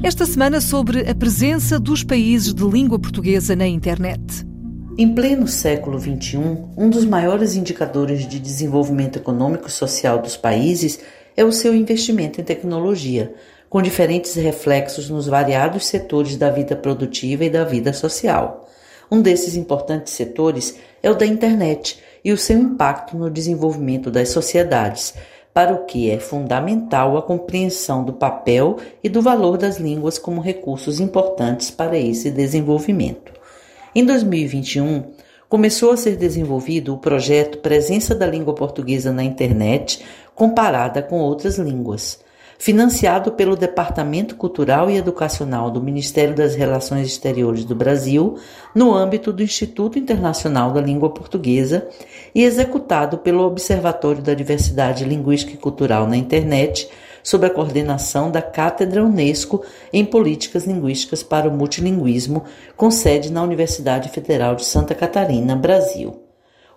Esta 0.00 0.24
semana 0.26 0.60
sobre 0.60 1.10
a 1.10 1.12
presença 1.12 1.76
dos 1.76 2.04
países 2.04 2.54
de 2.54 2.62
língua 2.62 3.00
portuguesa 3.00 3.56
na 3.56 3.66
internet. 3.66 4.22
Em 4.96 5.12
pleno 5.12 5.48
século 5.48 5.98
XXI, 5.98 6.38
um 6.76 6.88
dos 6.88 7.04
maiores 7.04 7.56
indicadores 7.56 8.28
de 8.28 8.38
desenvolvimento 8.38 9.18
econômico 9.18 9.66
e 9.66 9.72
social 9.72 10.22
dos 10.22 10.36
países 10.36 11.00
é 11.36 11.44
o 11.44 11.50
seu 11.50 11.74
investimento 11.74 12.40
em 12.40 12.44
tecnologia, 12.44 13.34
com 13.68 13.82
diferentes 13.82 14.36
reflexos 14.36 15.10
nos 15.10 15.26
variados 15.26 15.84
setores 15.86 16.36
da 16.36 16.48
vida 16.48 16.76
produtiva 16.76 17.44
e 17.44 17.50
da 17.50 17.64
vida 17.64 17.92
social. 17.92 18.70
Um 19.10 19.20
desses 19.20 19.56
importantes 19.56 20.12
setores 20.12 20.76
é 21.02 21.10
o 21.10 21.16
da 21.16 21.26
internet, 21.26 22.03
e 22.24 22.32
o 22.32 22.38
seu 22.38 22.58
impacto 22.58 23.16
no 23.16 23.28
desenvolvimento 23.28 24.10
das 24.10 24.30
sociedades, 24.30 25.14
para 25.52 25.74
o 25.74 25.84
que 25.84 26.10
é 26.10 26.18
fundamental 26.18 27.16
a 27.16 27.22
compreensão 27.22 28.02
do 28.02 28.12
papel 28.12 28.78
e 29.02 29.08
do 29.08 29.20
valor 29.20 29.58
das 29.58 29.78
línguas 29.78 30.18
como 30.18 30.40
recursos 30.40 30.98
importantes 30.98 31.70
para 31.70 31.98
esse 31.98 32.30
desenvolvimento. 32.30 33.32
Em 33.94 34.04
2021, 34.04 35.04
começou 35.48 35.92
a 35.92 35.96
ser 35.96 36.16
desenvolvido 36.16 36.94
o 36.94 36.98
projeto 36.98 37.58
Presença 37.58 38.14
da 38.14 38.26
Língua 38.26 38.54
Portuguesa 38.54 39.12
na 39.12 39.22
Internet 39.22 40.04
comparada 40.34 41.00
com 41.02 41.20
outras 41.20 41.58
línguas 41.58 42.23
financiado 42.58 43.32
pelo 43.32 43.56
Departamento 43.56 44.36
Cultural 44.36 44.90
e 44.90 44.96
Educacional 44.96 45.70
do 45.70 45.80
Ministério 45.80 46.34
das 46.34 46.54
Relações 46.54 47.06
Exteriores 47.06 47.64
do 47.64 47.74
Brasil, 47.74 48.36
no 48.74 48.94
âmbito 48.94 49.32
do 49.32 49.42
Instituto 49.42 49.98
Internacional 49.98 50.72
da 50.72 50.80
Língua 50.80 51.10
Portuguesa 51.10 51.88
e 52.34 52.42
executado 52.42 53.18
pelo 53.18 53.44
Observatório 53.44 54.22
da 54.22 54.34
Diversidade 54.34 55.04
Linguística 55.04 55.52
e 55.52 55.58
Cultural 55.58 56.06
na 56.06 56.16
Internet, 56.16 56.88
sob 57.22 57.46
a 57.46 57.50
coordenação 57.50 58.30
da 58.30 58.42
Cátedra 58.42 59.02
Unesco 59.02 59.64
em 59.92 60.04
Políticas 60.04 60.66
Linguísticas 60.66 61.22
para 61.22 61.48
o 61.48 61.52
Multilinguismo, 61.52 62.44
com 62.76 62.90
sede 62.90 63.32
na 63.32 63.42
Universidade 63.42 64.10
Federal 64.10 64.54
de 64.54 64.64
Santa 64.64 64.94
Catarina, 64.94 65.56
Brasil. 65.56 66.23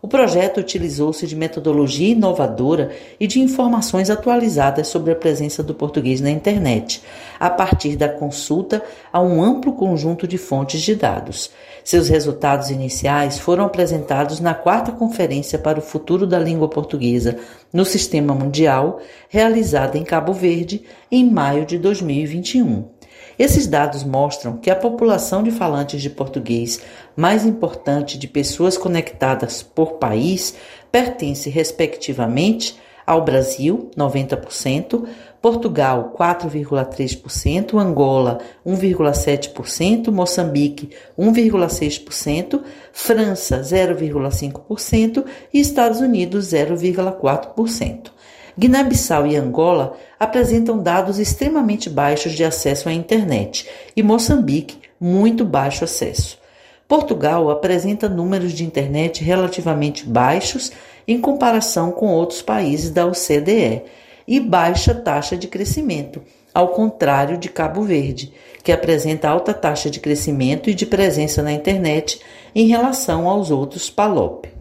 O 0.01 0.08
projeto 0.08 0.60
utilizou-se 0.60 1.25
de 1.25 1.36
metodologia 1.36 2.10
inovadora 2.10 2.92
e 3.20 3.25
de 3.25 3.39
informações 3.39 4.10
atualizadas 4.10 4.88
sobre 4.88 5.12
a 5.12 5.16
presença 5.16 5.63
do 5.63 5.74
português 5.74 6.22
na 6.22 6.30
internet, 6.30 7.01
a 7.39 7.50
partir 7.50 7.96
da 7.96 8.08
consulta 8.08 8.84
a 9.12 9.20
um 9.22 9.42
amplo 9.42 9.74
conjunto 9.74 10.27
de 10.27 10.38
fontes 10.38 10.82
de 10.82 10.96
dados. 10.96 11.50
Seus 11.84 12.10
resultados 12.10 12.70
iniciais 12.70 13.39
foram 13.39 13.66
apresentados 13.66 14.39
na 14.39 14.54
quarta 14.54 14.92
Conferência 14.92 15.58
para 15.58 15.80
o 15.80 15.82
Futuro 15.82 16.27
da 16.27 16.38
Língua 16.38 16.70
Portuguesa 16.70 17.38
no 17.74 17.84
Sistema 17.84 18.36
Mundial, 18.36 19.00
realizada 19.30 19.98
em 19.98 20.04
Cabo 20.04 20.32
Verde 20.32 20.84
em 21.12 21.27
maio 21.30 21.66
de 21.66 21.77
2021. 21.77 22.97
Esses 23.38 23.67
dados 23.67 24.03
mostram 24.03 24.58
que 24.58 24.70
a 24.70 24.75
população 24.75 25.44
de 25.44 25.51
falantes 25.51 26.01
de 26.01 26.10
português 26.10 26.82
mais 27.15 27.46
importante 27.46 28.17
de 28.17 28.27
pessoas 28.27 28.77
conectadas 28.77 29.62
por 29.62 29.94
país 29.94 30.56
pertence, 30.91 31.50
respectivamente, 31.50 32.77
ao 33.06 33.24
Brasil, 33.24 33.89
90%, 33.96 35.08
Portugal, 35.41 36.13
4,3%, 36.20 37.77
Angola, 37.77 38.39
1,7%, 38.65 40.12
Moçambique, 40.12 40.89
1,6%, 41.17 42.62
França, 42.91 43.62
0,5% 43.62 45.24
e 45.53 45.60
Estados 45.60 46.01
Unidos, 46.01 46.48
0,4%. 46.48 48.17
Guiné-Bissau 48.58 49.28
e 49.28 49.36
Angola 49.36 49.96
apresentam 50.20 50.80
dados 50.82 51.20
extremamente 51.20 51.90
baixos 51.90 52.34
de 52.34 52.44
acesso 52.44 52.90
à 52.90 52.94
internet 52.94 53.70
e 53.96 54.02
Moçambique, 54.02 54.80
muito 55.00 55.46
baixo 55.46 55.84
acesso. 55.84 56.40
Portugal 56.88 57.52
apresenta 57.52 58.10
números 58.10 58.54
de 58.54 58.64
internet 58.64 59.24
relativamente 59.24 60.08
baixos 60.08 60.72
em 61.08 61.22
comparação 61.22 61.92
com 61.92 62.08
outros 62.08 62.42
países 62.42 62.90
da 62.90 63.06
OCDE 63.06 63.84
e 64.28 64.40
baixa 64.40 64.96
taxa 64.96 65.38
de 65.38 65.48
crescimento, 65.48 66.22
ao 66.54 66.70
contrário 66.70 67.38
de 67.38 67.50
Cabo 67.50 67.84
Verde, 67.84 68.34
que 68.64 68.72
apresenta 68.72 69.30
alta 69.30 69.54
taxa 69.54 69.90
de 69.90 70.00
crescimento 70.00 70.70
e 70.70 70.74
de 70.74 70.86
presença 70.86 71.44
na 71.44 71.52
internet 71.52 72.20
em 72.56 72.68
relação 72.68 73.28
aos 73.30 73.52
outros 73.52 73.90
PALOP. 73.90 74.57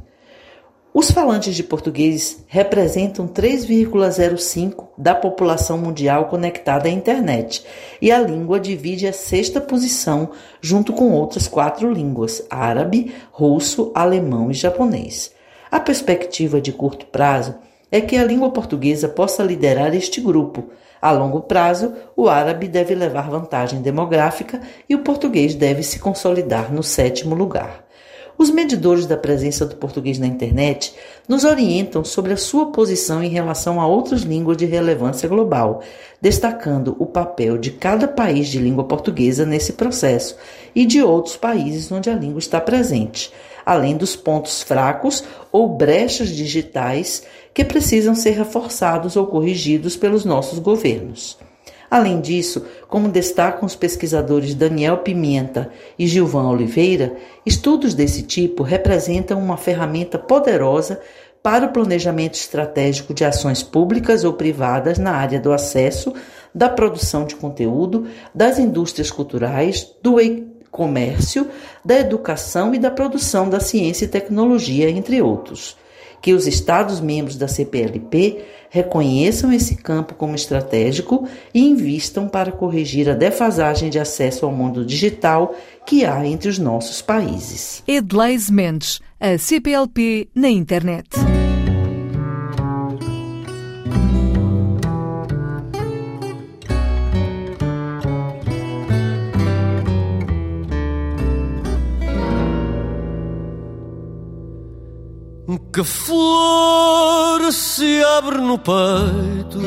Os 0.98 1.10
falantes 1.10 1.54
de 1.54 1.62
português 1.62 2.42
representam 2.46 3.28
3,05% 3.28 4.86
da 4.96 5.14
população 5.14 5.76
mundial 5.76 6.24
conectada 6.24 6.88
à 6.88 6.90
internet 6.90 7.62
e 8.00 8.10
a 8.10 8.18
língua 8.18 8.58
divide 8.58 9.06
a 9.06 9.12
sexta 9.12 9.60
posição 9.60 10.30
junto 10.58 10.94
com 10.94 11.12
outras 11.12 11.46
quatro 11.46 11.92
línguas: 11.92 12.42
árabe, 12.48 13.12
russo, 13.30 13.92
alemão 13.94 14.50
e 14.50 14.54
japonês. 14.54 15.32
A 15.70 15.78
perspectiva 15.78 16.62
de 16.62 16.72
curto 16.72 17.04
prazo 17.04 17.56
é 17.92 18.00
que 18.00 18.16
a 18.16 18.24
língua 18.24 18.50
portuguesa 18.50 19.06
possa 19.06 19.42
liderar 19.42 19.94
este 19.94 20.18
grupo. 20.18 20.70
A 21.02 21.10
longo 21.10 21.42
prazo, 21.42 21.92
o 22.16 22.26
árabe 22.26 22.68
deve 22.68 22.94
levar 22.94 23.28
vantagem 23.28 23.82
demográfica 23.82 24.62
e 24.88 24.94
o 24.94 25.00
português 25.00 25.54
deve 25.54 25.82
se 25.82 25.98
consolidar 25.98 26.72
no 26.72 26.82
sétimo 26.82 27.34
lugar. 27.34 27.85
Os 28.38 28.50
medidores 28.50 29.06
da 29.06 29.16
presença 29.16 29.64
do 29.64 29.76
português 29.76 30.18
na 30.18 30.26
internet 30.26 30.94
nos 31.26 31.42
orientam 31.42 32.04
sobre 32.04 32.34
a 32.34 32.36
sua 32.36 32.70
posição 32.70 33.22
em 33.22 33.30
relação 33.30 33.80
a 33.80 33.86
outras 33.86 34.22
línguas 34.22 34.58
de 34.58 34.66
relevância 34.66 35.26
global, 35.26 35.82
destacando 36.20 36.94
o 36.98 37.06
papel 37.06 37.56
de 37.56 37.70
cada 37.70 38.06
país 38.06 38.48
de 38.48 38.58
língua 38.58 38.84
portuguesa 38.84 39.46
nesse 39.46 39.72
processo 39.72 40.36
e 40.74 40.84
de 40.84 41.02
outros 41.02 41.36
países 41.36 41.90
onde 41.90 42.10
a 42.10 42.14
língua 42.14 42.38
está 42.38 42.60
presente, 42.60 43.32
além 43.64 43.96
dos 43.96 44.14
pontos 44.14 44.62
fracos 44.62 45.24
ou 45.50 45.74
brechas 45.74 46.28
digitais 46.28 47.22
que 47.54 47.64
precisam 47.64 48.14
ser 48.14 48.32
reforçados 48.32 49.16
ou 49.16 49.26
corrigidos 49.26 49.96
pelos 49.96 50.26
nossos 50.26 50.58
governos. 50.58 51.38
Além 51.90 52.20
disso, 52.20 52.64
como 52.88 53.08
destacam 53.08 53.64
os 53.64 53.76
pesquisadores 53.76 54.54
Daniel 54.54 54.98
Pimenta 54.98 55.70
e 55.98 56.06
Gilvan 56.06 56.48
Oliveira, 56.48 57.16
estudos 57.44 57.94
desse 57.94 58.22
tipo 58.22 58.62
representam 58.62 59.38
uma 59.38 59.56
ferramenta 59.56 60.18
poderosa 60.18 61.00
para 61.42 61.66
o 61.66 61.72
planejamento 61.72 62.34
estratégico 62.34 63.14
de 63.14 63.24
ações 63.24 63.62
públicas 63.62 64.24
ou 64.24 64.32
privadas 64.32 64.98
na 64.98 65.12
área 65.12 65.38
do 65.38 65.52
acesso, 65.52 66.12
da 66.52 66.68
produção 66.68 67.24
de 67.24 67.36
conteúdo, 67.36 68.08
das 68.34 68.58
indústrias 68.58 69.10
culturais, 69.10 69.94
do 70.02 70.20
e-comércio, 70.20 71.48
da 71.84 72.00
educação 72.00 72.74
e 72.74 72.78
da 72.78 72.90
produção 72.90 73.48
da 73.48 73.60
ciência 73.60 74.06
e 74.06 74.08
tecnologia, 74.08 74.90
entre 74.90 75.22
outros 75.22 75.76
que 76.26 76.34
os 76.34 76.48
Estados-membros 76.48 77.36
da 77.36 77.46
CPLP 77.46 78.38
reconheçam 78.68 79.52
esse 79.52 79.76
campo 79.76 80.12
como 80.12 80.34
estratégico 80.34 81.24
e 81.54 81.60
invistam 81.60 82.26
para 82.26 82.50
corrigir 82.50 83.08
a 83.08 83.14
defasagem 83.14 83.90
de 83.90 84.00
acesso 84.00 84.44
ao 84.44 84.50
mundo 84.50 84.84
digital 84.84 85.54
que 85.86 86.04
há 86.04 86.26
entre 86.26 86.48
os 86.48 86.58
nossos 86.58 87.00
países. 87.00 87.80
Edleis 87.86 88.50
Mendes, 88.50 89.00
a 89.20 89.38
CPLP 89.38 90.28
na 90.34 90.48
internet. 90.48 91.10
Que 105.76 105.84
flor 105.84 107.52
se 107.52 108.02
abre 108.02 108.38
no 108.38 108.56
peito, 108.56 109.60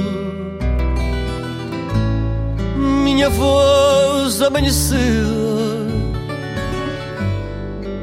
minha 3.03 3.29
voz 3.29 4.41
amanhecida, 4.41 4.97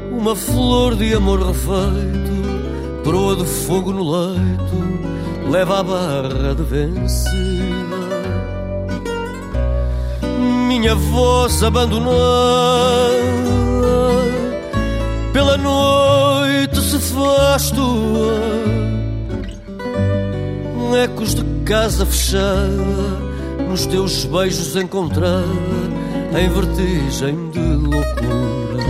uma 0.09 0.37
flor 0.37 0.95
de 0.95 1.13
amor 1.15 1.45
refeito, 1.47 3.03
proa 3.03 3.35
de 3.35 3.43
fogo 3.43 3.91
no 3.91 4.09
leito, 4.09 5.51
leva 5.51 5.81
a 5.81 5.83
barra 5.83 6.55
de 6.55 6.63
vencida. 6.63 7.97
Minha 10.65 10.95
voz 10.95 11.61
abandonada 11.61 13.16
pela 15.37 15.55
noite 15.55 16.81
se 16.81 16.97
faz 16.97 17.69
tua. 17.69 18.41
Ecos 21.03 21.35
de 21.35 21.43
casa 21.63 22.07
fechada, 22.07 22.73
nos 23.69 23.85
teus 23.85 24.25
beijos 24.25 24.75
encontrada, 24.75 25.45
em 26.35 26.49
vertigem 26.49 27.51
de 27.51 27.59
loucura. 27.59 28.83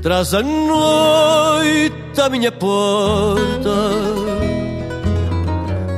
Traz 0.00 0.32
a 0.32 0.42
noite 0.42 2.20
à 2.24 2.28
minha 2.28 2.52
porta, 2.52 3.90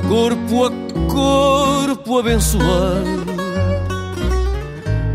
corpo 0.07 0.65
a 0.65 0.71
corpo 1.07 2.17
abençoado. 2.17 3.29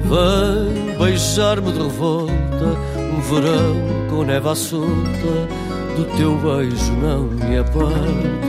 Vem 0.04 0.96
beijar-me 0.98 1.72
de 1.72 1.82
revolta 1.82 2.94
um 3.14 3.20
verão 3.20 3.76
com 4.10 4.24
neve 4.24 4.54
solta, 4.56 5.48
do 5.96 6.04
teu 6.16 6.36
beijo 6.36 6.92
não 6.94 7.22
me 7.22 7.58
aparto. 7.58 8.44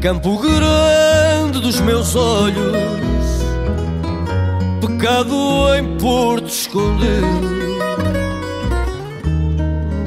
Campo 0.00 0.38
grande 0.38 1.60
dos 1.60 1.80
meus 1.80 2.14
olhos, 2.16 3.26
pecado 4.80 5.74
em 5.76 5.96
porto 5.98 6.48
escondido. 6.48 7.54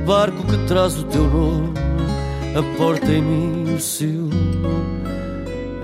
Barco 0.05 0.43
que 0.43 0.57
traz 0.67 0.97
o 0.99 1.03
teu 1.05 1.23
nome, 1.23 1.73
a 2.57 2.77
porta 2.77 3.11
em 3.11 3.21
mim 3.21 3.75
o 3.75 3.79
ciúme. 3.79 4.31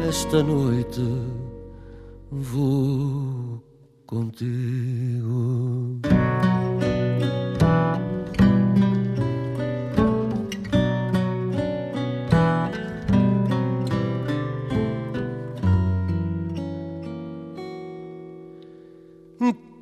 Esta 0.07 0.43
noite 0.43 1.01
vou 2.31 3.63
contigo. 4.05 5.82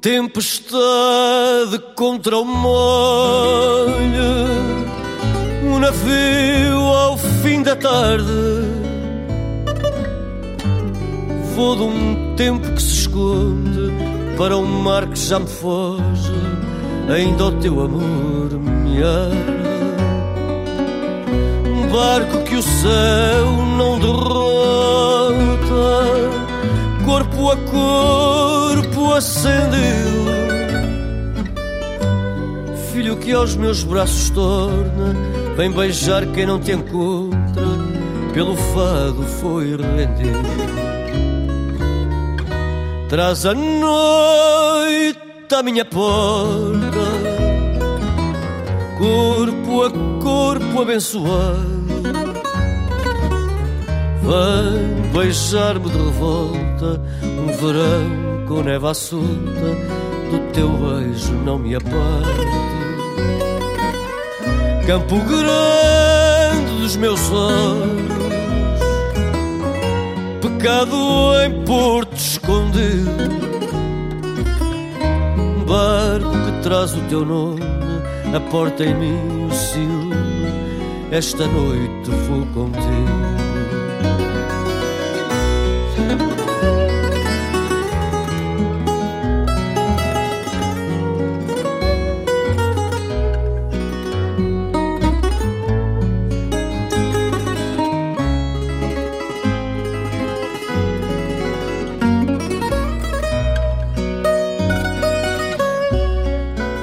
Tempestade 0.02 1.78
contra 1.96 2.36
o 2.36 2.44
molho, 2.44 3.94
um 5.64 5.78
navio 5.78 6.80
ao 6.80 7.16
fim 7.20 7.62
da 7.62 7.76
tarde. 7.76 8.26
Vou 11.56 11.76
de 11.76 11.84
um 11.84 12.36
tempo 12.36 12.68
que 12.72 12.82
se 12.82 13.02
esconde 13.02 13.94
para 14.40 14.58
um 14.58 14.66
mar 14.66 15.06
que 15.06 15.20
já 15.20 15.38
me 15.38 15.46
foge, 15.46 16.34
ainda 17.08 17.46
o 17.46 17.52
teu 17.60 17.82
amor 17.82 18.50
me 18.60 19.04
arde. 19.04 19.62
Um 21.68 21.88
barco 21.90 22.44
que 22.46 22.56
o 22.56 22.64
céu 22.64 23.52
não 23.78 24.00
derrota, 24.00 25.36
corpo 27.06 27.52
a 27.52 27.58
acendido. 29.14 30.32
Filho 32.92 33.18
que 33.18 33.32
aos 33.32 33.56
meus 33.56 33.84
braços 33.84 34.30
torna, 34.30 35.16
vem 35.56 35.72
beijar 35.72 36.26
quem 36.28 36.46
não 36.46 36.60
te 36.60 36.72
encontra, 36.72 37.68
pelo 38.34 38.56
fado 38.56 39.24
foi 39.40 39.78
rendido. 39.78 40.40
Traz 43.10 43.46
a 43.46 43.54
noite 43.54 45.20
à 45.54 45.64
minha 45.64 45.84
porta, 45.84 46.98
corpo 48.98 49.84
a 49.84 49.92
corpo 50.22 50.82
abençoado. 50.82 51.71
Vem 54.22 55.12
beijar-me 55.12 55.90
de 55.90 55.98
revolta, 55.98 57.02
um 57.24 57.48
verão 57.48 58.46
com 58.48 58.62
neve 58.62 58.88
à 58.88 58.94
solta, 58.94 59.28
do 60.32 60.40
teu 60.54 60.70
beijo 60.70 61.34
não 61.44 61.58
me 61.58 61.76
aparto. 61.76 62.52
Campo 64.86 65.16
grande 65.16 66.82
dos 66.82 66.96
meus 66.98 67.32
olhos 67.32 68.12
pecado 70.62 70.96
em 71.44 71.66
porto 71.66 72.16
escondido. 72.16 73.42
Barco 75.68 76.32
que 76.32 76.64
traz 76.64 76.94
o 76.94 77.02
teu 77.10 77.26
nome, 77.26 77.62
a 78.36 78.40
porta 78.52 78.84
em 78.84 78.94
mim 78.94 79.48
o 79.48 79.54
ciúme. 79.54 80.16
Esta 81.12 81.48
noite 81.48 82.10
vou 82.28 82.46
contigo. 82.48 83.31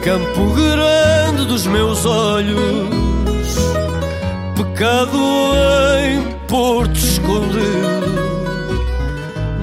Campo 0.08 0.54
grande 0.54 1.44
dos 1.44 1.66
meus 1.66 2.06
olhos, 2.06 2.88
pecado 4.56 5.18
em 6.00 6.46
porto 6.46 6.96
escondido. 6.96 8.08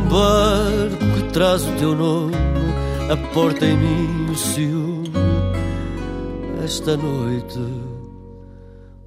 Barco 0.08 1.15
que 1.15 1.34
traz 1.34 1.65
o 1.65 1.71
teu 1.79 1.95
nome, 1.95 2.36
a 3.12 3.17
porta 3.34 3.65
em 3.65 3.75
mim 3.75 4.29
o 4.29 4.36
ciúme. 4.36 5.12
Esta 6.63 6.95
noite 6.95 7.60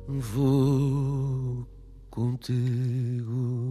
vou 0.08 1.64
contigo. 2.10 3.67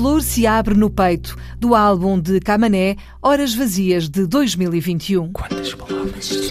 Flor 0.00 0.22
se 0.22 0.46
abre 0.46 0.74
no 0.74 0.88
peito, 0.88 1.36
do 1.58 1.74
álbum 1.74 2.18
de 2.18 2.40
Camané, 2.40 2.96
Horas 3.20 3.54
Vazias 3.54 4.08
de 4.08 4.26
2021. 4.26 5.30
Quantas 5.30 5.74
palavras? 5.74 6.50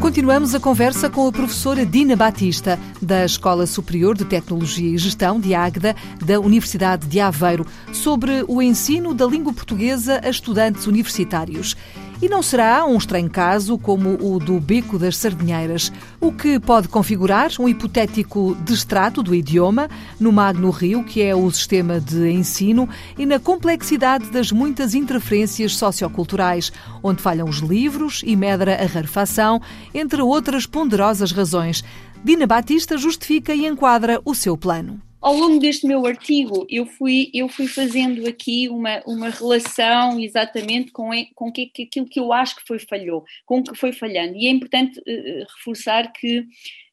Continuamos 0.00 0.54
a 0.54 0.60
conversa 0.60 1.10
com 1.10 1.26
a 1.26 1.32
professora 1.32 1.84
Dina 1.84 2.14
Batista, 2.14 2.78
da 3.02 3.24
Escola 3.24 3.66
Superior 3.66 4.16
de 4.16 4.24
Tecnologia 4.24 4.94
e 4.94 4.96
Gestão 4.96 5.40
de 5.40 5.56
Águeda, 5.56 5.96
da 6.24 6.38
Universidade 6.38 7.08
de 7.08 7.18
Aveiro, 7.18 7.66
sobre 7.92 8.44
o 8.46 8.62
ensino 8.62 9.12
da 9.12 9.26
língua 9.26 9.52
portuguesa 9.52 10.20
a 10.22 10.30
estudantes 10.30 10.86
universitários. 10.86 11.76
E 12.22 12.28
não 12.28 12.42
será 12.42 12.86
um 12.86 12.96
estranho 12.96 13.28
caso 13.28 13.76
como 13.76 14.14
o 14.20 14.38
do 14.38 14.58
Bico 14.60 14.98
das 14.98 15.16
Sardinheiras, 15.16 15.92
o 16.20 16.32
que 16.32 16.58
pode 16.58 16.88
configurar 16.88 17.50
um 17.58 17.68
hipotético 17.68 18.54
destrato 18.60 19.22
do 19.22 19.34
idioma 19.34 19.90
no 20.18 20.32
Magno 20.32 20.70
Rio, 20.70 21.04
que 21.04 21.20
é 21.20 21.34
o 21.34 21.50
sistema 21.50 22.00
de 22.00 22.30
ensino, 22.30 22.88
e 23.18 23.26
na 23.26 23.38
complexidade 23.38 24.30
das 24.30 24.52
muitas 24.52 24.94
interferências 24.94 25.76
socioculturais, 25.76 26.72
onde 27.02 27.20
falham 27.20 27.48
os 27.48 27.58
livros 27.58 28.22
e 28.24 28.36
medra 28.36 28.74
a 28.82 28.86
rarefação, 28.86 29.60
entre 29.92 30.22
outras 30.22 30.66
ponderosas 30.66 31.32
razões. 31.32 31.84
Dina 32.24 32.46
Batista 32.46 32.96
justifica 32.96 33.54
e 33.54 33.66
enquadra 33.66 34.20
o 34.24 34.34
seu 34.34 34.56
plano 34.56 35.00
ao 35.24 35.32
longo 35.32 35.58
deste 35.58 35.86
meu 35.86 36.04
artigo, 36.06 36.66
eu 36.68 36.84
fui, 36.84 37.30
eu 37.32 37.48
fui 37.48 37.66
fazendo 37.66 38.28
aqui 38.28 38.68
uma, 38.68 39.02
uma 39.06 39.30
relação 39.30 40.20
exatamente 40.20 40.92
com, 40.92 41.08
com 41.34 41.50
que, 41.50 41.72
aquilo 41.82 42.04
que 42.04 42.20
eu 42.20 42.30
acho 42.30 42.56
que 42.56 42.66
foi 42.66 42.78
falhou, 42.78 43.24
com 43.46 43.62
que 43.62 43.74
foi 43.74 43.90
falhando. 43.90 44.36
E 44.36 44.46
é 44.46 44.50
importante 44.50 45.00
uh, 45.00 45.46
reforçar 45.56 46.12
que, 46.12 46.44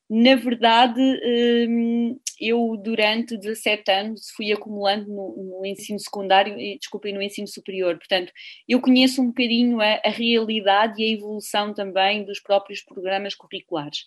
na 0.10 0.36
verdade, 0.36 1.02
uh, 1.02 2.22
eu 2.40 2.78
durante 2.82 3.38
17 3.38 3.92
anos 3.92 4.30
fui 4.34 4.50
acumulando 4.54 5.10
no, 5.10 5.60
no 5.60 5.66
ensino 5.66 6.00
secundário, 6.00 6.56
desculpem, 6.80 7.14
no 7.14 7.22
ensino 7.22 7.50
superior. 7.50 7.98
Portanto, 7.98 8.32
eu 8.66 8.80
conheço 8.80 9.22
um 9.22 9.28
bocadinho 9.28 9.82
a, 9.82 10.00
a 10.06 10.10
realidade 10.10 11.02
e 11.02 11.06
a 11.06 11.18
evolução 11.18 11.74
também 11.74 12.24
dos 12.24 12.40
próprios 12.40 12.82
programas 12.82 13.36
curriculares. 13.36 14.06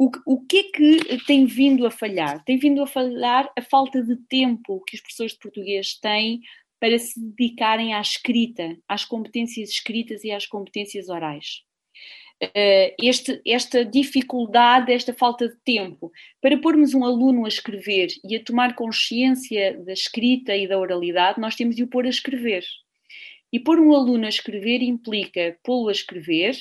O, 0.00 0.10
o 0.24 0.40
que 0.46 0.56
é 0.56 0.62
que 0.62 1.26
tem 1.26 1.44
vindo 1.44 1.86
a 1.86 1.90
falhar? 1.90 2.42
Tem 2.44 2.56
vindo 2.56 2.82
a 2.82 2.86
falhar 2.86 3.52
a 3.54 3.60
falta 3.60 4.02
de 4.02 4.16
tempo 4.16 4.82
que 4.86 4.96
os 4.96 5.02
professores 5.02 5.32
de 5.32 5.38
português 5.38 5.92
têm 6.00 6.40
para 6.80 6.98
se 6.98 7.20
dedicarem 7.20 7.92
à 7.92 8.00
escrita, 8.00 8.78
às 8.88 9.04
competências 9.04 9.68
escritas 9.68 10.24
e 10.24 10.30
às 10.30 10.46
competências 10.46 11.10
orais. 11.10 11.60
Uh, 12.42 12.96
este, 13.02 13.42
esta 13.46 13.84
dificuldade, 13.84 14.90
esta 14.90 15.12
falta 15.12 15.46
de 15.46 15.56
tempo. 15.62 16.10
Para 16.40 16.56
pormos 16.56 16.94
um 16.94 17.04
aluno 17.04 17.44
a 17.44 17.48
escrever 17.48 18.08
e 18.24 18.36
a 18.36 18.42
tomar 18.42 18.74
consciência 18.74 19.78
da 19.84 19.92
escrita 19.92 20.56
e 20.56 20.66
da 20.66 20.78
oralidade, 20.78 21.38
nós 21.38 21.56
temos 21.56 21.76
de 21.76 21.82
o 21.82 21.86
pôr 21.86 22.06
a 22.06 22.08
escrever. 22.08 22.64
E 23.52 23.60
pôr 23.60 23.78
um 23.78 23.94
aluno 23.94 24.24
a 24.24 24.30
escrever 24.30 24.82
implica 24.82 25.58
pô-lo 25.62 25.90
a 25.90 25.92
escrever, 25.92 26.56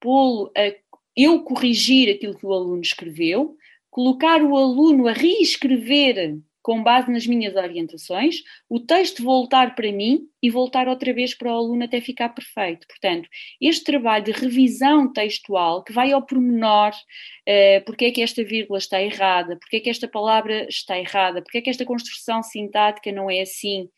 pô-lo 0.00 0.50
a 0.56 0.72
eu 1.16 1.42
corrigir 1.42 2.14
aquilo 2.14 2.36
que 2.36 2.46
o 2.46 2.52
aluno 2.52 2.82
escreveu, 2.82 3.56
colocar 3.90 4.42
o 4.42 4.56
aluno 4.56 5.08
a 5.08 5.12
reescrever 5.12 6.38
com 6.62 6.82
base 6.82 7.10
nas 7.10 7.26
minhas 7.26 7.56
orientações, 7.56 8.36
o 8.68 8.78
texto 8.78 9.22
voltar 9.22 9.74
para 9.74 9.90
mim 9.90 10.28
e 10.42 10.50
voltar 10.50 10.88
outra 10.88 11.12
vez 11.12 11.34
para 11.34 11.50
o 11.50 11.56
aluno 11.56 11.84
até 11.84 12.00
ficar 12.00 12.28
perfeito. 12.30 12.86
Portanto, 12.86 13.28
este 13.60 13.84
trabalho 13.84 14.24
de 14.24 14.32
revisão 14.32 15.10
textual 15.10 15.82
que 15.82 15.92
vai 15.92 16.12
ao 16.12 16.24
pormenor, 16.24 16.90
uh, 16.90 17.84
porque 17.86 18.06
é 18.06 18.10
que 18.10 18.22
esta 18.22 18.44
vírgula 18.44 18.78
está 18.78 19.00
errada, 19.00 19.56
porque 19.56 19.78
é 19.78 19.80
que 19.80 19.90
esta 19.90 20.06
palavra 20.06 20.66
está 20.68 20.98
errada, 20.98 21.42
porque 21.42 21.58
é 21.58 21.60
que 21.62 21.70
esta 21.70 21.84
construção 21.84 22.42
sintática 22.42 23.10
não 23.10 23.30
é 23.30 23.40
assim, 23.40 23.88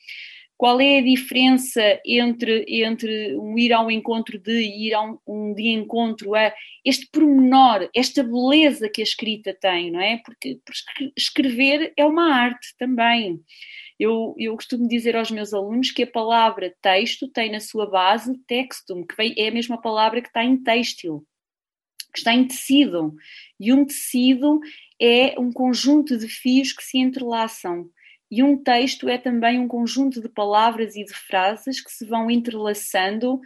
qual 0.62 0.80
é 0.80 0.98
a 0.98 1.02
diferença 1.02 1.82
entre, 2.06 2.64
entre 2.68 3.36
um 3.36 3.58
ir 3.58 3.72
ao 3.72 3.90
encontro 3.90 4.38
de 4.38 4.60
e 4.60 4.86
ir 4.86 4.94
a 4.94 5.02
um, 5.02 5.18
um 5.26 5.52
de 5.52 5.66
encontro 5.70 6.36
a 6.36 6.54
este 6.84 7.08
pormenor, 7.10 7.90
esta 7.92 8.22
beleza 8.22 8.88
que 8.88 9.00
a 9.00 9.02
escrita 9.02 9.52
tem, 9.60 9.90
não 9.90 10.00
é? 10.00 10.18
Porque, 10.24 10.60
porque 10.64 11.12
escrever 11.18 11.92
é 11.96 12.04
uma 12.04 12.32
arte 12.32 12.76
também. 12.78 13.40
Eu, 13.98 14.36
eu, 14.38 14.54
costumo 14.54 14.86
dizer 14.86 15.16
aos 15.16 15.32
meus 15.32 15.52
alunos 15.52 15.90
que 15.90 16.04
a 16.04 16.06
palavra 16.06 16.72
texto 16.80 17.26
tem 17.26 17.50
na 17.50 17.58
sua 17.58 17.90
base 17.90 18.32
textum, 18.46 19.04
que 19.04 19.34
é 19.36 19.48
a 19.48 19.52
mesma 19.52 19.82
palavra 19.82 20.22
que 20.22 20.28
está 20.28 20.44
em 20.44 20.56
têxtil, 20.62 21.26
que 22.12 22.18
está 22.18 22.32
em 22.32 22.46
tecido. 22.46 23.12
E 23.58 23.72
um 23.72 23.84
tecido 23.84 24.60
é 25.00 25.34
um 25.40 25.50
conjunto 25.50 26.16
de 26.16 26.28
fios 26.28 26.72
que 26.72 26.84
se 26.84 26.98
entrelaçam. 26.98 27.90
E 28.34 28.42
um 28.42 28.56
texto 28.56 29.10
é 29.10 29.18
também 29.18 29.60
um 29.60 29.68
conjunto 29.68 30.18
de 30.18 30.26
palavras 30.26 30.96
e 30.96 31.04
de 31.04 31.12
frases 31.12 31.84
que 31.84 31.92
se 31.92 32.06
vão 32.06 32.30
entrelaçando 32.30 33.38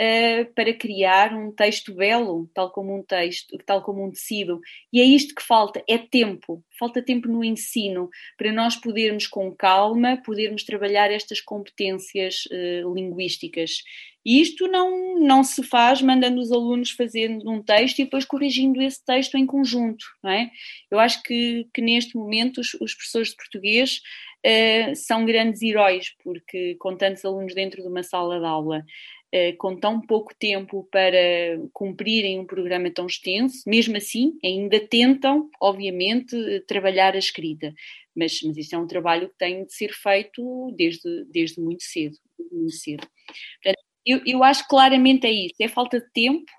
uh, 0.00 0.54
para 0.54 0.74
criar 0.74 1.32
um 1.32 1.52
texto 1.52 1.94
belo, 1.94 2.50
tal 2.54 2.70
como 2.70 2.96
um 2.96 3.02
texto, 3.02 3.56
tal 3.64 3.82
como 3.82 4.04
um 4.04 4.10
tecido. 4.10 4.60
E 4.92 5.00
é 5.00 5.04
isto 5.04 5.34
que 5.34 5.42
falta, 5.42 5.82
é 5.88 5.98
tempo. 5.98 6.64
Falta 6.78 7.02
tempo 7.02 7.28
no 7.28 7.44
ensino 7.44 8.08
para 8.36 8.52
nós 8.52 8.76
podermos 8.76 9.26
com 9.26 9.54
calma, 9.54 10.20
podermos 10.24 10.64
trabalhar 10.64 11.10
estas 11.10 11.40
competências 11.40 12.44
uh, 12.50 12.94
linguísticas. 12.94 13.82
E 14.26 14.40
isto 14.40 14.66
não, 14.66 15.18
não 15.20 15.44
se 15.44 15.62
faz 15.62 16.00
mandando 16.00 16.40
os 16.40 16.50
alunos 16.50 16.90
fazendo 16.92 17.48
um 17.50 17.62
texto 17.62 17.98
e 17.98 18.04
depois 18.04 18.24
corrigindo 18.24 18.80
esse 18.80 19.04
texto 19.04 19.36
em 19.36 19.44
conjunto, 19.44 20.04
não 20.22 20.30
é? 20.30 20.50
Eu 20.90 20.98
acho 20.98 21.22
que, 21.22 21.68
que 21.74 21.82
neste 21.82 22.16
momento 22.16 22.58
os, 22.58 22.72
os 22.80 22.94
professores 22.94 23.28
de 23.30 23.36
português 23.36 24.00
uh, 24.46 24.96
são 24.96 25.26
grandes 25.26 25.60
heróis, 25.60 26.14
porque 26.24 26.74
com 26.76 26.96
tantos 26.96 27.22
alunos 27.22 27.54
dentro 27.54 27.82
de 27.82 27.88
uma 27.88 28.02
sala 28.02 28.40
de 28.40 28.46
aula, 28.46 28.82
com 29.58 29.76
tão 29.76 30.00
pouco 30.00 30.32
tempo 30.38 30.88
para 30.92 31.58
cumprirem 31.72 32.38
um 32.38 32.46
programa 32.46 32.90
tão 32.90 33.06
extenso, 33.06 33.68
mesmo 33.68 33.96
assim 33.96 34.38
ainda 34.44 34.78
tentam, 34.78 35.50
obviamente, 35.60 36.36
trabalhar 36.68 37.14
a 37.14 37.18
escrita. 37.18 37.74
Mas, 38.14 38.40
mas 38.42 38.56
isso 38.56 38.74
é 38.74 38.78
um 38.78 38.86
trabalho 38.86 39.28
que 39.28 39.36
tem 39.36 39.64
de 39.64 39.74
ser 39.74 39.92
feito 39.92 40.72
desde, 40.76 41.24
desde 41.24 41.60
muito 41.60 41.82
cedo. 41.82 42.16
Muito 42.52 42.76
cedo. 42.76 43.06
Portanto, 43.62 43.84
eu, 44.06 44.20
eu 44.26 44.44
acho 44.44 44.68
claramente 44.68 45.26
é 45.26 45.32
isso, 45.32 45.56
é 45.60 45.68
falta 45.68 45.98
de 45.98 46.10
tempo, 46.12 46.50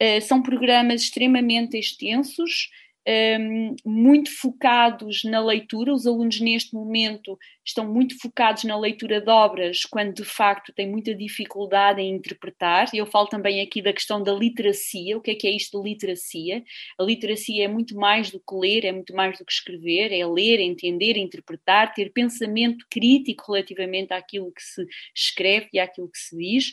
uh, 0.00 0.20
são 0.20 0.42
programas 0.42 1.02
extremamente 1.02 1.76
extensos, 1.78 2.68
um, 3.08 3.74
muito 3.84 4.30
focados 4.30 5.24
na 5.24 5.40
leitura. 5.40 5.92
Os 5.92 6.06
alunos, 6.06 6.40
neste 6.40 6.74
momento, 6.74 7.38
estão 7.64 7.90
muito 7.90 8.18
focados 8.20 8.64
na 8.64 8.78
leitura 8.78 9.20
de 9.20 9.30
obras, 9.30 9.84
quando 9.84 10.14
de 10.14 10.24
facto 10.24 10.72
têm 10.72 10.88
muita 10.88 11.14
dificuldade 11.14 12.00
em 12.00 12.14
interpretar. 12.14 12.88
Eu 12.94 13.06
falo 13.06 13.26
também 13.26 13.60
aqui 13.60 13.82
da 13.82 13.92
questão 13.92 14.22
da 14.22 14.32
literacia. 14.32 15.16
O 15.16 15.20
que 15.20 15.32
é 15.32 15.34
que 15.34 15.46
é 15.46 15.50
isto 15.50 15.80
de 15.80 15.88
literacia? 15.88 16.62
A 16.98 17.02
literacia 17.02 17.64
é 17.64 17.68
muito 17.68 17.96
mais 17.96 18.30
do 18.30 18.38
que 18.38 18.54
ler, 18.54 18.84
é 18.84 18.92
muito 18.92 19.14
mais 19.14 19.38
do 19.38 19.44
que 19.44 19.52
escrever, 19.52 20.12
é 20.12 20.26
ler, 20.26 20.60
entender, 20.60 21.16
interpretar, 21.16 21.92
ter 21.94 22.12
pensamento 22.12 22.86
crítico 22.90 23.52
relativamente 23.52 24.12
àquilo 24.12 24.52
que 24.52 24.62
se 24.62 24.86
escreve 25.14 25.68
e 25.72 25.78
àquilo 25.80 26.08
que 26.08 26.18
se 26.18 26.36
diz. 26.36 26.72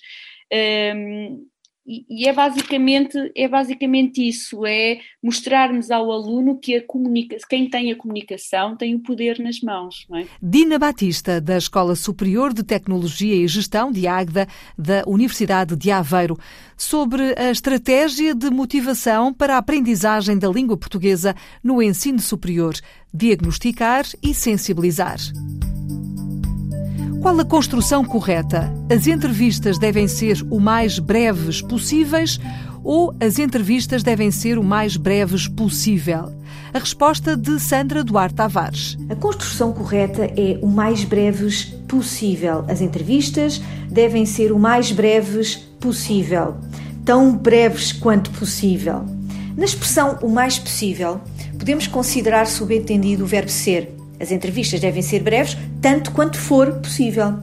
Um, 0.51 1.47
e, 1.89 2.27
é 2.27 2.33
basicamente, 2.33 3.17
é 3.35 3.47
basicamente 3.47 4.27
isso, 4.27 4.63
é 4.63 4.99
mostrarmos 5.23 5.89
ao 5.89 6.11
aluno 6.11 6.59
que 6.59 6.75
a 6.75 6.85
comunica 6.85 7.35
quem 7.49 7.67
tem 7.67 7.91
a 7.91 7.95
comunicação 7.95 8.77
tem 8.77 8.93
o 8.93 8.99
poder 8.99 9.39
nas 9.39 9.59
mãos. 9.61 10.05
É? 10.13 10.25
Dina 10.41 10.77
Batista, 10.77 11.41
da 11.41 11.57
Escola 11.57 11.95
Superior 11.95 12.53
de 12.53 12.63
Tecnologia 12.63 13.35
e 13.35 13.47
Gestão 13.47 13.91
de 13.91 14.07
Águeda, 14.07 14.47
da 14.77 15.03
Universidade 15.07 15.75
de 15.75 15.89
Aveiro, 15.89 16.37
sobre 16.77 17.33
a 17.35 17.49
estratégia 17.49 18.35
de 18.35 18.51
motivação 18.51 19.33
para 19.33 19.55
a 19.55 19.57
aprendizagem 19.57 20.37
da 20.37 20.47
língua 20.47 20.77
portuguesa 20.77 21.35
no 21.63 21.81
ensino 21.81 22.19
superior, 22.19 22.75
diagnosticar 23.11 24.05
e 24.21 24.33
sensibilizar. 24.33 25.17
Qual 27.21 27.37
a 27.37 27.43
construção 27.43 28.05
correta? 28.05 28.73
As 28.89 29.05
entrevistas 29.05 29.77
devem 29.77 30.07
ser 30.07 30.41
o 30.49 30.57
mais 30.57 30.99
breves 30.99 31.61
possíveis 31.61 32.39
ou 32.81 33.13
as 33.19 33.37
entrevistas 33.37 34.01
devem 34.01 34.31
ser 34.31 34.57
o 34.57 34.63
mais 34.63 34.95
breves 34.95 35.45
possível? 35.45 36.31
A 36.73 36.79
resposta 36.79 37.35
de 37.35 37.59
Sandra 37.59 38.05
Duarte 38.05 38.35
Tavares. 38.35 38.97
A 39.09 39.15
construção 39.15 39.73
correta 39.73 40.31
é 40.37 40.57
o 40.61 40.67
mais 40.67 41.03
breves 41.03 41.65
possível. 41.89 42.63
As 42.69 42.79
entrevistas 42.79 43.61
devem 43.91 44.25
ser 44.25 44.53
o 44.53 44.57
mais 44.57 44.93
breves 44.93 45.57
possível, 45.77 46.55
tão 47.03 47.35
breves 47.35 47.91
quanto 47.91 48.31
possível. 48.31 49.03
Na 49.57 49.65
expressão 49.65 50.17
o 50.21 50.29
mais 50.29 50.57
possível, 50.57 51.19
podemos 51.57 51.85
considerar 51.85 52.47
subentendido 52.47 53.25
o 53.25 53.27
verbo 53.27 53.49
ser, 53.49 53.98
as 54.19 54.31
entrevistas 54.31 54.79
devem 54.79 55.01
ser 55.01 55.21
breves, 55.21 55.57
tanto 55.81 56.11
quanto 56.11 56.37
for 56.37 56.73
possível. 56.73 57.35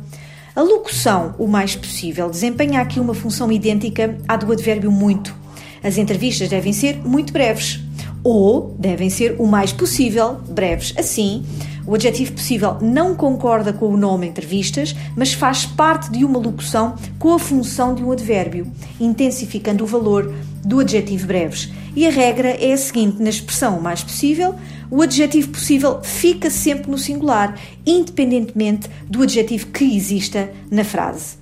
A 0.54 0.62
locução, 0.62 1.34
o 1.38 1.46
mais 1.46 1.76
possível, 1.76 2.30
desempenha 2.30 2.80
aqui 2.80 2.98
uma 2.98 3.14
função 3.14 3.50
idêntica 3.52 4.16
à 4.26 4.36
do 4.36 4.50
advérbio 4.50 4.90
muito. 4.90 5.34
As 5.82 5.98
entrevistas 5.98 6.48
devem 6.48 6.72
ser 6.72 6.96
muito 7.04 7.32
breves 7.32 7.80
ou 8.24 8.74
devem 8.78 9.08
ser 9.08 9.36
o 9.38 9.46
mais 9.46 9.72
possível 9.72 10.40
breves. 10.48 10.94
Assim, 10.96 11.44
o 11.86 11.94
adjetivo 11.94 12.32
possível 12.32 12.76
não 12.80 13.14
concorda 13.14 13.72
com 13.72 13.86
o 13.86 13.96
nome 13.96 14.26
entrevistas, 14.26 14.96
mas 15.14 15.32
faz 15.32 15.64
parte 15.64 16.10
de 16.10 16.24
uma 16.24 16.38
locução 16.38 16.96
com 17.18 17.32
a 17.32 17.38
função 17.38 17.94
de 17.94 18.02
um 18.02 18.10
advérbio, 18.10 18.66
intensificando 18.98 19.84
o 19.84 19.86
valor 19.86 20.34
do 20.64 20.80
adjetivo 20.80 21.28
breves. 21.28 21.70
E 21.94 22.04
a 22.04 22.10
regra 22.10 22.48
é 22.48 22.72
a 22.72 22.76
seguinte: 22.76 23.22
na 23.22 23.30
expressão 23.30 23.78
o 23.78 23.82
mais 23.82 24.02
possível, 24.02 24.56
o 24.90 25.02
adjetivo 25.02 25.50
possível 25.50 26.00
fica 26.02 26.50
sempre 26.50 26.90
no 26.90 26.98
singular, 26.98 27.58
independentemente 27.84 28.88
do 29.08 29.22
adjetivo 29.22 29.66
que 29.68 29.84
exista 29.96 30.50
na 30.70 30.84
frase. 30.84 31.36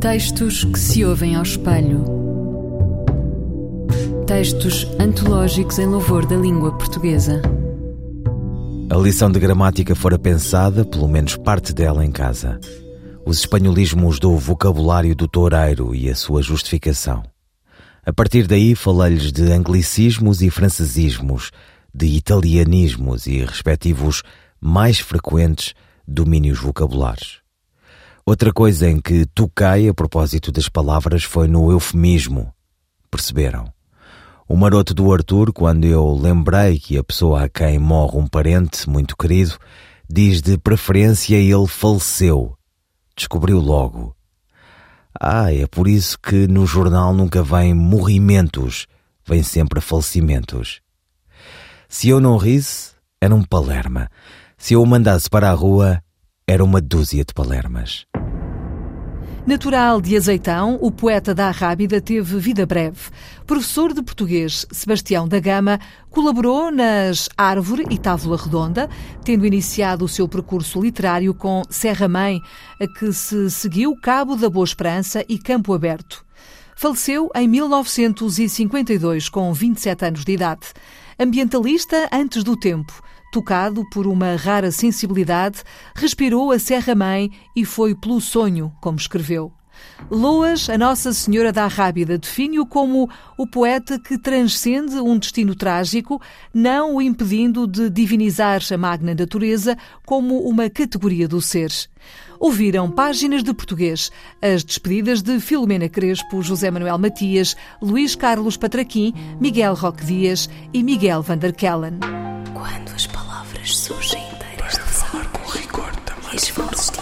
Textos 0.00 0.64
que 0.64 0.78
se 0.78 1.04
ouvem 1.04 1.36
ao 1.36 1.42
espelho. 1.42 2.04
Textos 4.26 4.86
antológicos 4.98 5.78
em 5.78 5.86
louvor 5.86 6.26
da 6.26 6.36
língua 6.36 6.76
portuguesa. 6.76 7.40
A 8.90 8.96
lição 8.96 9.30
de 9.30 9.38
gramática 9.38 9.94
fora 9.94 10.18
pensada, 10.18 10.84
pelo 10.84 11.08
menos 11.08 11.36
parte 11.36 11.72
dela 11.72 12.04
em 12.04 12.10
casa. 12.10 12.60
Os 13.24 13.38
espanholismos 13.38 14.18
do 14.18 14.36
vocabulário 14.36 15.14
do 15.14 15.28
toureiro 15.28 15.94
e 15.94 16.10
a 16.10 16.14
sua 16.14 16.42
justificação. 16.42 17.22
A 18.04 18.12
partir 18.12 18.48
daí 18.48 18.74
falei-lhes 18.74 19.30
de 19.30 19.52
anglicismos 19.52 20.42
e 20.42 20.50
francesismos, 20.50 21.52
de 21.94 22.06
italianismos 22.06 23.26
e 23.26 23.44
respectivos 23.44 24.22
mais 24.60 24.98
frequentes 24.98 25.74
domínios 26.06 26.58
vocabulares. 26.58 27.40
Outra 28.24 28.52
coisa 28.52 28.88
em 28.88 29.00
que 29.00 29.26
toquei 29.26 29.88
a 29.88 29.94
propósito 29.94 30.52
das 30.52 30.68
palavras 30.68 31.24
foi 31.24 31.48
no 31.48 31.70
eufemismo. 31.72 32.52
Perceberam? 33.10 33.72
O 34.48 34.56
maroto 34.56 34.94
do 34.94 35.12
Arthur, 35.12 35.52
quando 35.52 35.84
eu 35.84 36.12
lembrei 36.14 36.78
que 36.78 36.96
a 36.96 37.02
pessoa 37.02 37.44
a 37.44 37.48
quem 37.48 37.78
morre 37.78 38.18
um 38.18 38.26
parente 38.26 38.88
muito 38.88 39.16
querido, 39.16 39.58
diz 40.08 40.40
de 40.40 40.56
preferência 40.56 41.36
ele 41.36 41.66
faleceu. 41.66 42.56
Descobriu 43.16 43.58
logo. 43.58 44.14
Ah, 45.18 45.52
é 45.52 45.66
por 45.66 45.88
isso 45.88 46.18
que 46.18 46.46
no 46.46 46.66
jornal 46.66 47.12
nunca 47.12 47.42
vem 47.42 47.74
morrimentos, 47.74 48.86
vem 49.26 49.42
sempre 49.42 49.80
falecimentos. 49.80 50.80
Se 51.92 52.08
eu 52.08 52.22
não 52.22 52.38
risse, 52.38 52.92
era 53.20 53.34
um 53.34 53.44
palerma. 53.44 54.08
Se 54.56 54.72
eu 54.72 54.82
o 54.82 54.86
mandasse 54.86 55.28
para 55.28 55.50
a 55.50 55.52
rua, 55.52 56.02
era 56.46 56.64
uma 56.64 56.80
dúzia 56.80 57.22
de 57.22 57.34
palermas. 57.34 58.06
Natural 59.46 60.00
de 60.00 60.16
Azeitão, 60.16 60.78
o 60.80 60.90
poeta 60.90 61.34
da 61.34 61.50
Rábida 61.50 62.00
teve 62.00 62.38
vida 62.38 62.64
breve. 62.64 63.10
Professor 63.46 63.92
de 63.92 64.02
português, 64.02 64.64
Sebastião 64.72 65.28
da 65.28 65.38
Gama 65.38 65.78
colaborou 66.08 66.72
nas 66.72 67.28
Árvore 67.36 67.84
e 67.90 67.98
Távola 67.98 68.38
Redonda, 68.38 68.88
tendo 69.22 69.44
iniciado 69.44 70.06
o 70.06 70.08
seu 70.08 70.26
percurso 70.26 70.80
literário 70.80 71.34
com 71.34 71.62
Serra 71.68 72.08
Mãe, 72.08 72.40
a 72.80 72.88
que 72.88 73.12
se 73.12 73.50
seguiu 73.50 73.94
Cabo 74.00 74.34
da 74.34 74.48
Boa 74.48 74.64
Esperança 74.64 75.22
e 75.28 75.38
Campo 75.38 75.74
Aberto. 75.74 76.24
Faleceu 76.74 77.28
em 77.36 77.46
1952, 77.46 79.28
com 79.28 79.52
27 79.52 80.06
anos 80.06 80.24
de 80.24 80.32
idade. 80.32 80.68
Ambientalista 81.22 82.08
antes 82.10 82.42
do 82.42 82.56
tempo, 82.56 83.00
tocado 83.30 83.88
por 83.90 84.08
uma 84.08 84.34
rara 84.34 84.72
sensibilidade, 84.72 85.62
respirou 85.94 86.50
a 86.50 86.58
Serra-Mãe 86.58 87.30
e 87.54 87.64
foi 87.64 87.94
pelo 87.94 88.20
sonho, 88.20 88.72
como 88.80 88.98
escreveu. 88.98 89.52
Loas, 90.10 90.68
a 90.68 90.76
Nossa 90.76 91.12
Senhora 91.12 91.52
da 91.52 91.66
Rábida 91.66 92.18
define-o 92.18 92.66
como 92.66 93.08
o 93.36 93.46
poeta 93.46 93.98
que 93.98 94.18
transcende 94.18 94.96
um 94.96 95.18
destino 95.18 95.54
trágico, 95.54 96.20
não 96.52 96.96
o 96.96 97.02
impedindo 97.02 97.66
de 97.66 97.88
divinizar 97.88 98.60
a 98.70 98.76
magna 98.76 99.14
natureza 99.14 99.76
como 100.04 100.40
uma 100.40 100.68
categoria 100.68 101.26
do 101.26 101.40
ser. 101.40 101.70
Ouviram 102.38 102.90
páginas 102.90 103.42
de 103.42 103.54
português, 103.54 104.10
as 104.42 104.64
despedidas 104.64 105.22
de 105.22 105.38
Filomena 105.38 105.88
Crespo, 105.88 106.42
José 106.42 106.70
Manuel 106.70 106.98
Matias, 106.98 107.56
Luís 107.80 108.16
Carlos 108.16 108.56
Patraquim, 108.56 109.14
Miguel 109.40 109.74
Roque 109.74 110.04
Dias 110.04 110.50
e 110.72 110.82
Miguel 110.82 111.22
Vanderkellen. 111.22 112.00
Quando 112.52 112.92
as 112.94 113.06
palavras 113.06 113.76
surgem 113.76 114.22
inteiras 114.32 114.72
de 114.72 114.80
falar 114.80 115.26
com 115.28 115.50
rigor 115.50 115.94
também. 116.04 117.01